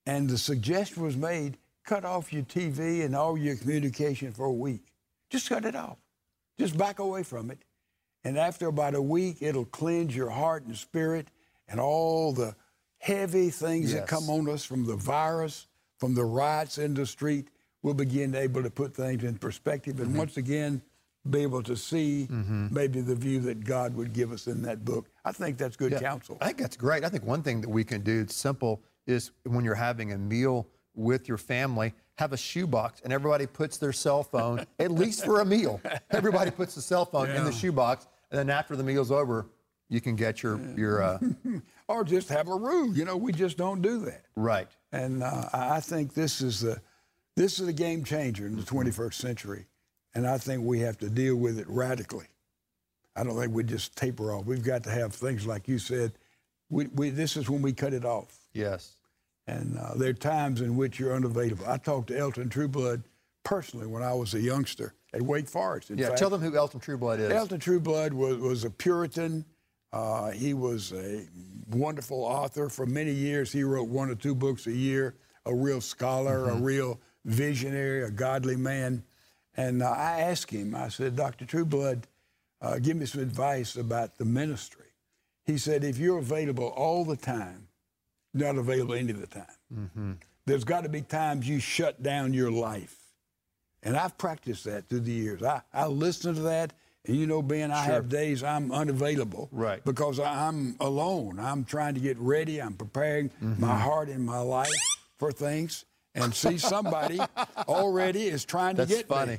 And 0.06 0.28
the 0.28 0.38
suggestion 0.38 1.02
was 1.02 1.16
made 1.16 1.58
cut 1.84 2.04
off 2.04 2.32
your 2.32 2.42
TV 2.42 3.04
and 3.04 3.16
all 3.16 3.38
your 3.38 3.56
communication 3.56 4.30
for 4.32 4.44
a 4.44 4.52
week. 4.52 4.82
Just 5.30 5.48
cut 5.48 5.64
it 5.64 5.74
off. 5.74 5.96
Just 6.58 6.76
back 6.76 6.98
away 6.98 7.22
from 7.22 7.50
it. 7.50 7.58
And 8.24 8.36
after 8.36 8.66
about 8.66 8.94
a 8.94 9.00
week, 9.00 9.38
it'll 9.40 9.64
cleanse 9.64 10.14
your 10.14 10.28
heart 10.28 10.64
and 10.64 10.76
spirit 10.76 11.28
and 11.66 11.80
all 11.80 12.32
the 12.32 12.54
heavy 12.98 13.48
things 13.48 13.92
that 13.94 14.06
come 14.06 14.28
on 14.28 14.48
us 14.50 14.64
from 14.64 14.84
the 14.84 14.96
virus, 14.96 15.66
from 15.98 16.14
the 16.14 16.24
riots 16.24 16.78
in 16.78 16.94
the 16.94 17.06
street. 17.06 17.48
We'll 17.82 17.94
begin 17.94 18.34
able 18.34 18.62
to 18.62 18.70
put 18.70 18.94
things 18.94 19.24
in 19.24 19.38
perspective 19.38 19.98
and 20.00 20.08
mm-hmm. 20.08 20.18
once 20.18 20.36
again 20.36 20.82
be 21.30 21.42
able 21.42 21.62
to 21.64 21.76
see 21.76 22.26
maybe 22.30 23.00
the 23.00 23.14
view 23.14 23.40
that 23.40 23.64
God 23.64 23.94
would 23.96 24.12
give 24.12 24.32
us 24.32 24.46
in 24.46 24.62
that 24.62 24.84
book. 24.84 25.06
I 25.24 25.32
think 25.32 25.58
that's 25.58 25.76
good 25.76 25.92
Yeah, 25.92 26.00
counsel. 26.00 26.38
I 26.40 26.46
think 26.46 26.58
that's 26.58 26.76
great. 26.76 27.04
I 27.04 27.08
think 27.08 27.24
one 27.24 27.42
thing 27.42 27.60
that 27.60 27.68
we 27.68 27.84
can 27.84 28.02
do, 28.02 28.20
it's 28.20 28.34
simple, 28.34 28.82
is 29.06 29.30
when 29.44 29.64
you're 29.64 29.74
having 29.74 30.12
a 30.12 30.18
meal 30.18 30.66
with 30.94 31.28
your 31.28 31.38
family, 31.38 31.94
have 32.16 32.32
a 32.32 32.36
shoebox 32.36 33.00
and 33.02 33.12
everybody 33.12 33.46
puts 33.46 33.78
their 33.78 33.92
cell 33.92 34.22
phone, 34.22 34.66
at 34.78 34.90
least 34.90 35.24
for 35.24 35.40
a 35.40 35.44
meal. 35.44 35.80
Everybody 36.10 36.50
puts 36.50 36.74
the 36.74 36.82
cell 36.82 37.04
phone 37.04 37.30
in 37.30 37.44
the 37.44 37.52
shoebox, 37.52 38.06
and 38.30 38.38
then 38.38 38.50
after 38.50 38.74
the 38.76 38.82
meal's 38.82 39.10
over, 39.10 39.46
you 39.88 40.00
can 40.00 40.16
get 40.16 40.42
your 40.42 40.60
your 40.76 41.02
uh, 41.02 41.18
Or 41.88 42.04
just 42.04 42.28
have 42.28 42.48
a 42.48 42.54
rule. 42.54 42.94
You 42.94 43.06
know, 43.06 43.16
we 43.16 43.32
just 43.32 43.56
don't 43.56 43.80
do 43.80 44.00
that. 44.00 44.26
right. 44.36 44.68
And 44.92 45.22
uh, 45.22 45.48
I 45.54 45.76
I 45.76 45.80
think 45.80 46.12
this 46.14 46.40
is 46.42 46.60
the 46.60 46.80
this 47.36 47.60
is 47.60 47.68
a 47.68 47.72
game 47.72 48.04
changer 48.04 48.46
in 48.46 48.56
the 48.56 48.62
21st 48.62 49.14
century, 49.14 49.66
and 50.14 50.26
I 50.26 50.38
think 50.38 50.62
we 50.64 50.80
have 50.80 50.98
to 50.98 51.08
deal 51.10 51.36
with 51.36 51.58
it 51.58 51.66
radically. 51.68 52.26
I 53.16 53.24
don't 53.24 53.36
think 53.38 53.52
we 53.52 53.64
just 53.64 53.96
taper 53.96 54.32
off. 54.32 54.46
We've 54.46 54.62
got 54.64 54.84
to 54.84 54.90
have 54.90 55.12
things 55.14 55.46
like 55.46 55.66
you 55.68 55.78
said. 55.78 56.12
We, 56.70 56.86
we 56.88 57.10
this 57.10 57.36
is 57.36 57.48
when 57.50 57.62
we 57.62 57.72
cut 57.72 57.92
it 57.94 58.04
off. 58.04 58.36
Yes. 58.52 58.94
And 59.46 59.78
uh, 59.78 59.94
there 59.96 60.10
are 60.10 60.14
times 60.14 60.60
in 60.60 60.76
which 60.76 60.98
you're 61.00 61.14
unavailable. 61.14 61.64
I 61.66 61.78
talked 61.78 62.08
to 62.08 62.18
Elton 62.18 62.48
Trueblood 62.50 63.02
personally 63.44 63.86
when 63.86 64.02
I 64.02 64.12
was 64.12 64.34
a 64.34 64.40
youngster 64.40 64.94
at 65.14 65.22
Wake 65.22 65.48
Forest. 65.48 65.90
In 65.90 65.98
Yeah. 65.98 66.08
fact, 66.08 66.18
Tell 66.18 66.30
them 66.30 66.42
who 66.42 66.54
Elton 66.54 66.80
Trueblood 66.80 67.18
is. 67.20 67.32
Elton 67.32 67.58
Trueblood 67.58 68.12
was, 68.12 68.36
was 68.38 68.64
a 68.64 68.70
Puritan. 68.70 69.44
Uh, 69.90 70.30
he 70.32 70.52
was 70.52 70.92
a 70.92 71.26
wonderful 71.70 72.22
author. 72.22 72.68
For 72.68 72.84
many 72.84 73.12
years, 73.12 73.50
he 73.50 73.64
wrote 73.64 73.88
one 73.88 74.10
or 74.10 74.14
two 74.14 74.34
books 74.34 74.66
a 74.66 74.72
year, 74.72 75.14
a 75.46 75.54
real 75.54 75.80
scholar, 75.80 76.50
a 76.50 76.54
real 76.56 77.00
visionary, 77.24 78.04
a 78.04 78.10
godly 78.10 78.56
man. 78.56 79.02
And 79.58 79.82
uh, 79.82 79.90
I 79.90 80.20
asked 80.20 80.50
him, 80.52 80.74
I 80.76 80.88
said, 80.88 81.16
Dr. 81.16 81.44
Trueblood, 81.44 82.06
uh, 82.62 82.78
give 82.78 82.96
me 82.96 83.06
some 83.06 83.20
advice 83.20 83.74
about 83.76 84.16
the 84.16 84.24
ministry. 84.24 84.86
He 85.46 85.58
said, 85.58 85.82
if 85.82 85.98
you're 85.98 86.18
available 86.18 86.68
all 86.68 87.04
the 87.04 87.16
time, 87.16 87.66
not 88.32 88.56
available 88.56 88.94
any 88.94 89.10
of 89.10 89.20
the 89.20 89.26
time. 89.26 90.18
There's 90.46 90.62
got 90.64 90.84
to 90.84 90.88
be 90.88 91.02
times 91.02 91.48
you 91.48 91.58
shut 91.58 92.02
down 92.02 92.32
your 92.34 92.50
life. 92.52 92.94
And 93.82 93.96
I've 93.96 94.16
practiced 94.16 94.64
that 94.64 94.88
through 94.88 95.00
the 95.00 95.12
years. 95.12 95.42
I, 95.42 95.62
I 95.74 95.86
listen 95.86 96.34
to 96.36 96.40
that, 96.42 96.72
and 97.06 97.16
you 97.16 97.26
know, 97.26 97.42
Ben, 97.42 97.70
I 97.72 97.82
have 97.84 98.08
days 98.08 98.42
I'm 98.44 98.70
unavailable. 98.72 99.48
Right. 99.50 99.84
Because 99.84 100.20
I'm 100.20 100.76
alone. 100.80 101.38
I'm 101.40 101.64
trying 101.64 101.94
to 101.94 102.00
get 102.00 102.16
ready. 102.18 102.60
I'm 102.62 102.74
preparing 102.74 103.30
Mm-hmm. 103.42 103.60
my 103.60 103.76
heart 103.78 104.08
and 104.08 104.24
my 104.24 104.38
life 104.40 104.70
for 105.18 105.32
things. 105.32 105.84
And 106.14 106.34
see, 106.34 106.58
somebody 106.58 107.20
already 107.68 108.26
is 108.28 108.44
trying 108.44 108.76
to 108.76 108.84
That's 108.84 108.98
get 108.98 109.08
funny. 109.08 109.32
me. 109.32 109.38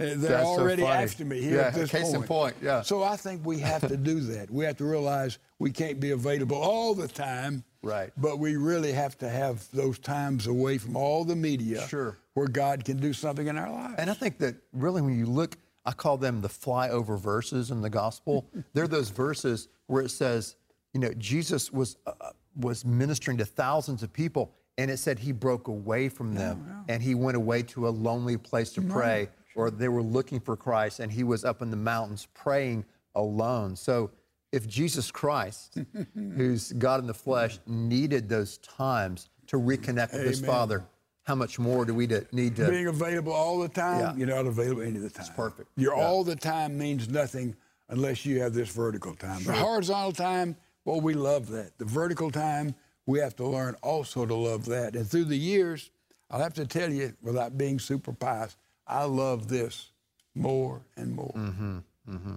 Uh, 0.00 0.04
They're 0.04 0.16
That's 0.16 0.44
already 0.46 0.82
funny. 0.82 1.02
after 1.04 1.24
me 1.24 1.40
here 1.42 1.56
Yeah, 1.56 1.66
at 1.68 1.74
this 1.74 1.90
case 1.90 2.08
in 2.08 2.16
point. 2.22 2.26
point, 2.28 2.56
yeah. 2.62 2.82
So 2.82 3.02
I 3.02 3.16
think 3.16 3.44
we 3.44 3.58
have 3.60 3.86
to 3.86 3.96
do 3.96 4.20
that. 4.20 4.50
We 4.50 4.64
have 4.64 4.76
to 4.78 4.84
realize 4.84 5.38
we 5.58 5.70
can't 5.70 6.00
be 6.00 6.12
available 6.12 6.56
all 6.56 6.94
the 6.94 7.06
time. 7.08 7.64
Right. 7.82 8.10
But 8.16 8.38
we 8.38 8.56
really 8.56 8.92
have 8.92 9.16
to 9.18 9.28
have 9.28 9.66
those 9.72 9.98
times 9.98 10.46
away 10.46 10.78
from 10.78 10.96
all 10.96 11.24
the 11.24 11.36
media 11.36 11.86
Sure. 11.88 12.16
where 12.34 12.46
God 12.48 12.84
can 12.84 12.96
do 12.98 13.12
something 13.12 13.46
in 13.46 13.56
our 13.58 13.70
lives. 13.70 13.94
And 13.98 14.10
I 14.10 14.14
think 14.14 14.38
that 14.38 14.56
really, 14.72 15.02
when 15.02 15.18
you 15.18 15.26
look, 15.26 15.56
I 15.86 15.92
call 15.92 16.16
them 16.18 16.40
the 16.42 16.48
flyover 16.48 17.18
verses 17.18 17.70
in 17.70 17.80
the 17.80 17.90
gospel. 17.90 18.46
They're 18.74 18.88
those 18.88 19.08
verses 19.10 19.68
where 19.86 20.02
it 20.02 20.10
says, 20.10 20.56
you 20.94 21.00
know, 21.00 21.12
Jesus 21.18 21.72
was 21.72 21.96
uh, 22.06 22.12
was 22.56 22.84
ministering 22.84 23.38
to 23.38 23.44
thousands 23.44 24.02
of 24.02 24.12
people, 24.12 24.52
and 24.76 24.90
it 24.90 24.98
said 24.98 25.18
he 25.18 25.32
broke 25.32 25.68
away 25.68 26.08
from 26.08 26.34
them 26.34 26.84
and 26.88 27.02
he 27.02 27.14
went 27.14 27.36
away 27.36 27.62
to 27.62 27.86
a 27.88 27.90
lonely 27.90 28.36
place 28.36 28.72
to 28.72 28.82
pray, 28.82 29.28
or 29.60 29.70
they 29.70 29.88
were 29.88 30.02
looking 30.02 30.40
for 30.40 30.56
Christ, 30.56 31.00
and 31.00 31.12
he 31.12 31.22
was 31.24 31.44
up 31.44 31.60
in 31.62 31.70
the 31.70 31.76
mountains 31.76 32.26
praying 32.34 32.84
alone. 33.14 33.76
So. 33.76 34.10
If 34.52 34.66
Jesus 34.66 35.12
Christ, 35.12 35.78
who's 36.14 36.72
God 36.72 36.98
in 36.98 37.06
the 37.06 37.14
flesh, 37.14 37.60
needed 37.68 38.28
those 38.28 38.58
times 38.58 39.28
to 39.46 39.56
reconnect 39.58 40.12
with 40.12 40.26
his 40.26 40.40
Father, 40.44 40.84
how 41.22 41.36
much 41.36 41.60
more 41.60 41.84
do 41.84 41.94
we 41.94 42.08
to, 42.08 42.26
need 42.32 42.56
to? 42.56 42.68
Being 42.68 42.88
available 42.88 43.32
all 43.32 43.60
the 43.60 43.68
time, 43.68 44.00
Yeah. 44.00 44.16
you're 44.16 44.26
not 44.36 44.46
available 44.46 44.82
any 44.82 44.96
of 44.96 45.02
the 45.02 45.10
time. 45.10 45.32
perfect. 45.36 45.68
Your 45.76 45.94
Yeah. 45.96 46.04
all 46.04 46.24
the 46.24 46.34
time 46.34 46.76
means 46.76 47.08
nothing 47.08 47.54
unless 47.90 48.26
you 48.26 48.40
have 48.40 48.52
this 48.52 48.70
vertical 48.70 49.14
time. 49.14 49.44
The 49.44 49.52
horizontal 49.52 50.10
time, 50.10 50.56
well, 50.84 51.00
we 51.00 51.14
love 51.14 51.46
that. 51.50 51.78
The 51.78 51.84
vertical 51.84 52.32
time, 52.32 52.74
we 53.06 53.20
have 53.20 53.36
to 53.36 53.46
learn 53.46 53.76
also 53.82 54.26
to 54.26 54.34
love 54.34 54.64
that. 54.64 54.96
And 54.96 55.06
through 55.08 55.26
the 55.26 55.38
years, 55.38 55.92
I'll 56.28 56.40
have 56.42 56.54
to 56.54 56.66
tell 56.66 56.92
you, 56.92 57.14
without 57.22 57.56
being 57.56 57.78
super 57.78 58.12
pious, 58.12 58.56
I 58.90 59.04
love 59.04 59.48
this 59.48 59.90
more 60.34 60.82
and 60.96 61.14
more. 61.14 61.32
Mm-hmm. 61.36 62.36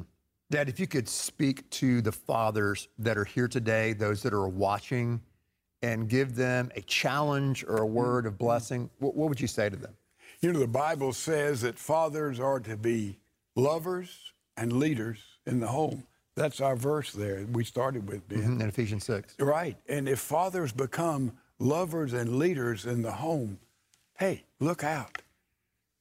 Dad, 0.52 0.70
if 0.70 0.80
you 0.80 0.88
could 0.88 1.10
speak 1.10 1.68
to 1.72 2.02
the 2.02 2.12
fathers 2.12 2.88
that 3.00 3.18
are 3.18 3.26
here 3.26 3.48
today, 3.48 3.94
those 3.94 4.22
that 4.22 4.34
are 4.34 4.48
watching, 4.48 5.20
and 5.82 6.08
give 6.08 6.36
them 6.36 6.72
a 6.76 6.82
challenge 6.82 7.64
or 7.64 7.78
a 7.78 7.86
word 7.86 8.26
of 8.26 8.38
blessing, 8.38 8.90
what, 9.00 9.16
what 9.16 9.30
would 9.30 9.42
you 9.42 9.48
say 9.48 9.70
to 9.70 9.76
them? 9.76 9.94
You 10.42 10.54
know, 10.54 10.60
the 10.60 10.68
Bible 10.68 11.12
says 11.12 11.62
that 11.62 11.80
fathers 11.80 12.40
are 12.40 12.60
to 12.62 12.78
be 12.78 13.20
lovers 13.56 14.34
and 14.56 14.74
leaders 14.74 15.20
in 15.46 15.60
the 15.60 15.68
home. 15.68 16.04
That's 16.36 16.62
our 16.62 16.76
verse 16.76 17.12
there 17.12 17.46
we 17.52 17.64
started 17.64 18.08
with, 18.08 18.28
Ben. 18.28 18.44
In 18.44 18.62
Ephesians 18.62 19.06
6. 19.06 19.36
Right. 19.40 19.78
And 19.88 20.10
if 20.10 20.20
fathers 20.20 20.72
become 20.72 21.34
lovers 21.60 22.14
and 22.14 22.38
leaders 22.38 22.86
in 22.86 23.02
the 23.02 23.12
home, 23.12 23.60
hey, 24.18 24.44
look 24.60 24.84
out. 24.84 25.22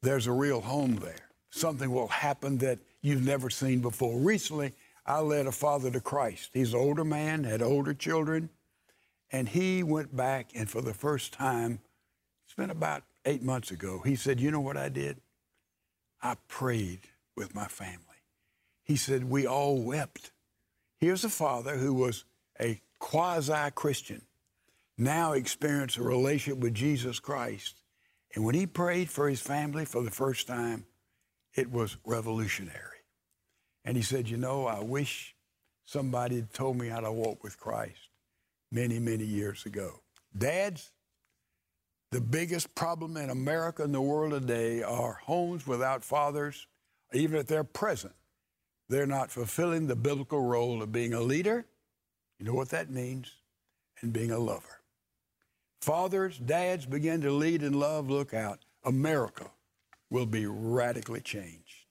There's 0.03 0.27
a 0.27 0.33
real 0.33 0.61
home 0.61 0.97
there. 0.97 1.29
Something 1.51 1.93
will 1.93 2.09
happen 2.09 2.59
that 2.59 2.79
you've 3.03 3.25
never 3.25 3.51
seen 3.51 3.81
before. 3.81 4.19
Recently, 4.19 4.73
I 5.07 5.21
led 5.21 5.47
a 5.47 5.53
father 5.53 5.91
to 5.91 6.01
Christ. 6.01 6.51
He's 6.53 6.75
an 6.75 6.81
older 6.81 7.05
man, 7.05 7.45
had 7.45 7.63
older 7.63 7.95
children, 7.95 8.51
and 9.31 9.49
he 9.49 9.83
went 9.83 10.15
back 10.15 10.51
and 10.55 10.69
for 10.69 10.81
the 10.81 10.95
first 10.95 11.33
time, 11.33 11.81
it's 12.45 12.55
been 12.55 12.71
about 12.71 13.03
eight 13.25 13.43
months 13.43 13.71
ago, 13.71 14.03
he 14.05 14.17
said, 14.17 14.41
You 14.41 14.51
know 14.51 14.61
what 14.61 14.77
I 14.77 14.89
did? 14.89 15.17
I 16.23 16.37
prayed 16.49 17.01
with 17.37 17.55
my 17.55 17.67
family. 17.67 17.99
He 18.85 18.97
said, 18.97 19.25
We 19.25 19.47
all 19.47 19.83
wept. 19.83 20.33
Here's 20.99 21.25
a 21.25 21.31
father 21.31 21.77
who 21.77 21.95
was 21.95 22.25
a 22.61 22.81
quasi 22.99 23.71
Christian, 23.75 24.23
now 24.99 25.33
experienced 25.33 25.97
a 25.97 26.03
relationship 26.03 26.61
with 26.61 26.75
Jesus 26.75 27.19
Christ. 27.19 27.82
And 28.35 28.45
when 28.45 28.55
he 28.55 28.67
prayed 28.67 29.11
for 29.11 29.29
his 29.29 29.41
family 29.41 29.85
for 29.85 30.03
the 30.03 30.11
first 30.11 30.47
time, 30.47 30.87
it 31.55 31.71
was 31.71 31.97
revolutionary. 32.05 32.79
And 33.85 33.97
he 33.97 34.03
said, 34.03 34.29
You 34.29 34.37
know, 34.37 34.67
I 34.67 34.81
wish 34.81 35.35
somebody 35.85 36.37
had 36.37 36.53
told 36.53 36.79
me 36.79 36.89
how 36.89 37.01
to 37.01 37.13
walk 37.13 37.43
with 37.45 37.59
Christ 37.59 38.09
many, 38.71 38.99
many 38.99 39.25
years 39.25 39.67
ago. 39.67 40.01
Dads, 40.37 40.93
the 42.11 42.21
biggest 42.21 42.75
problem 42.75 43.17
in 43.17 43.31
America 43.31 43.83
and 43.83 43.95
the 43.95 44.01
world 44.01 44.33
today 44.33 44.83
are 44.83 45.15
homes 45.25 45.67
without 45.67 46.05
fathers, 46.05 46.67
even 47.13 47.39
if 47.39 47.47
they're 47.47 47.65
present. 47.65 48.15
They're 48.89 49.07
not 49.07 49.31
fulfilling 49.31 49.87
the 49.87 49.97
biblical 49.97 50.43
role 50.43 50.83
of 50.83 50.93
being 50.93 51.15
a 51.15 51.21
leader. 51.21 51.65
You 52.39 52.47
know 52.47 52.55
what 52.55 52.71
that 52.71 52.91
means? 52.91 53.33
And 54.01 54.13
being 54.13 54.31
a 54.31 54.39
lover. 54.39 54.82
Fathers, 55.83 56.39
dads 56.39 56.87
begin 56.87 57.23
to 57.23 57.33
lead 57.33 57.61
and 57.65 57.75
love. 57.75 58.09
Look 58.09 58.33
out. 58.33 58.61
America 58.85 59.51
will 60.11 60.27
be 60.27 60.47
radically 60.47 61.21
changed. 61.21 61.82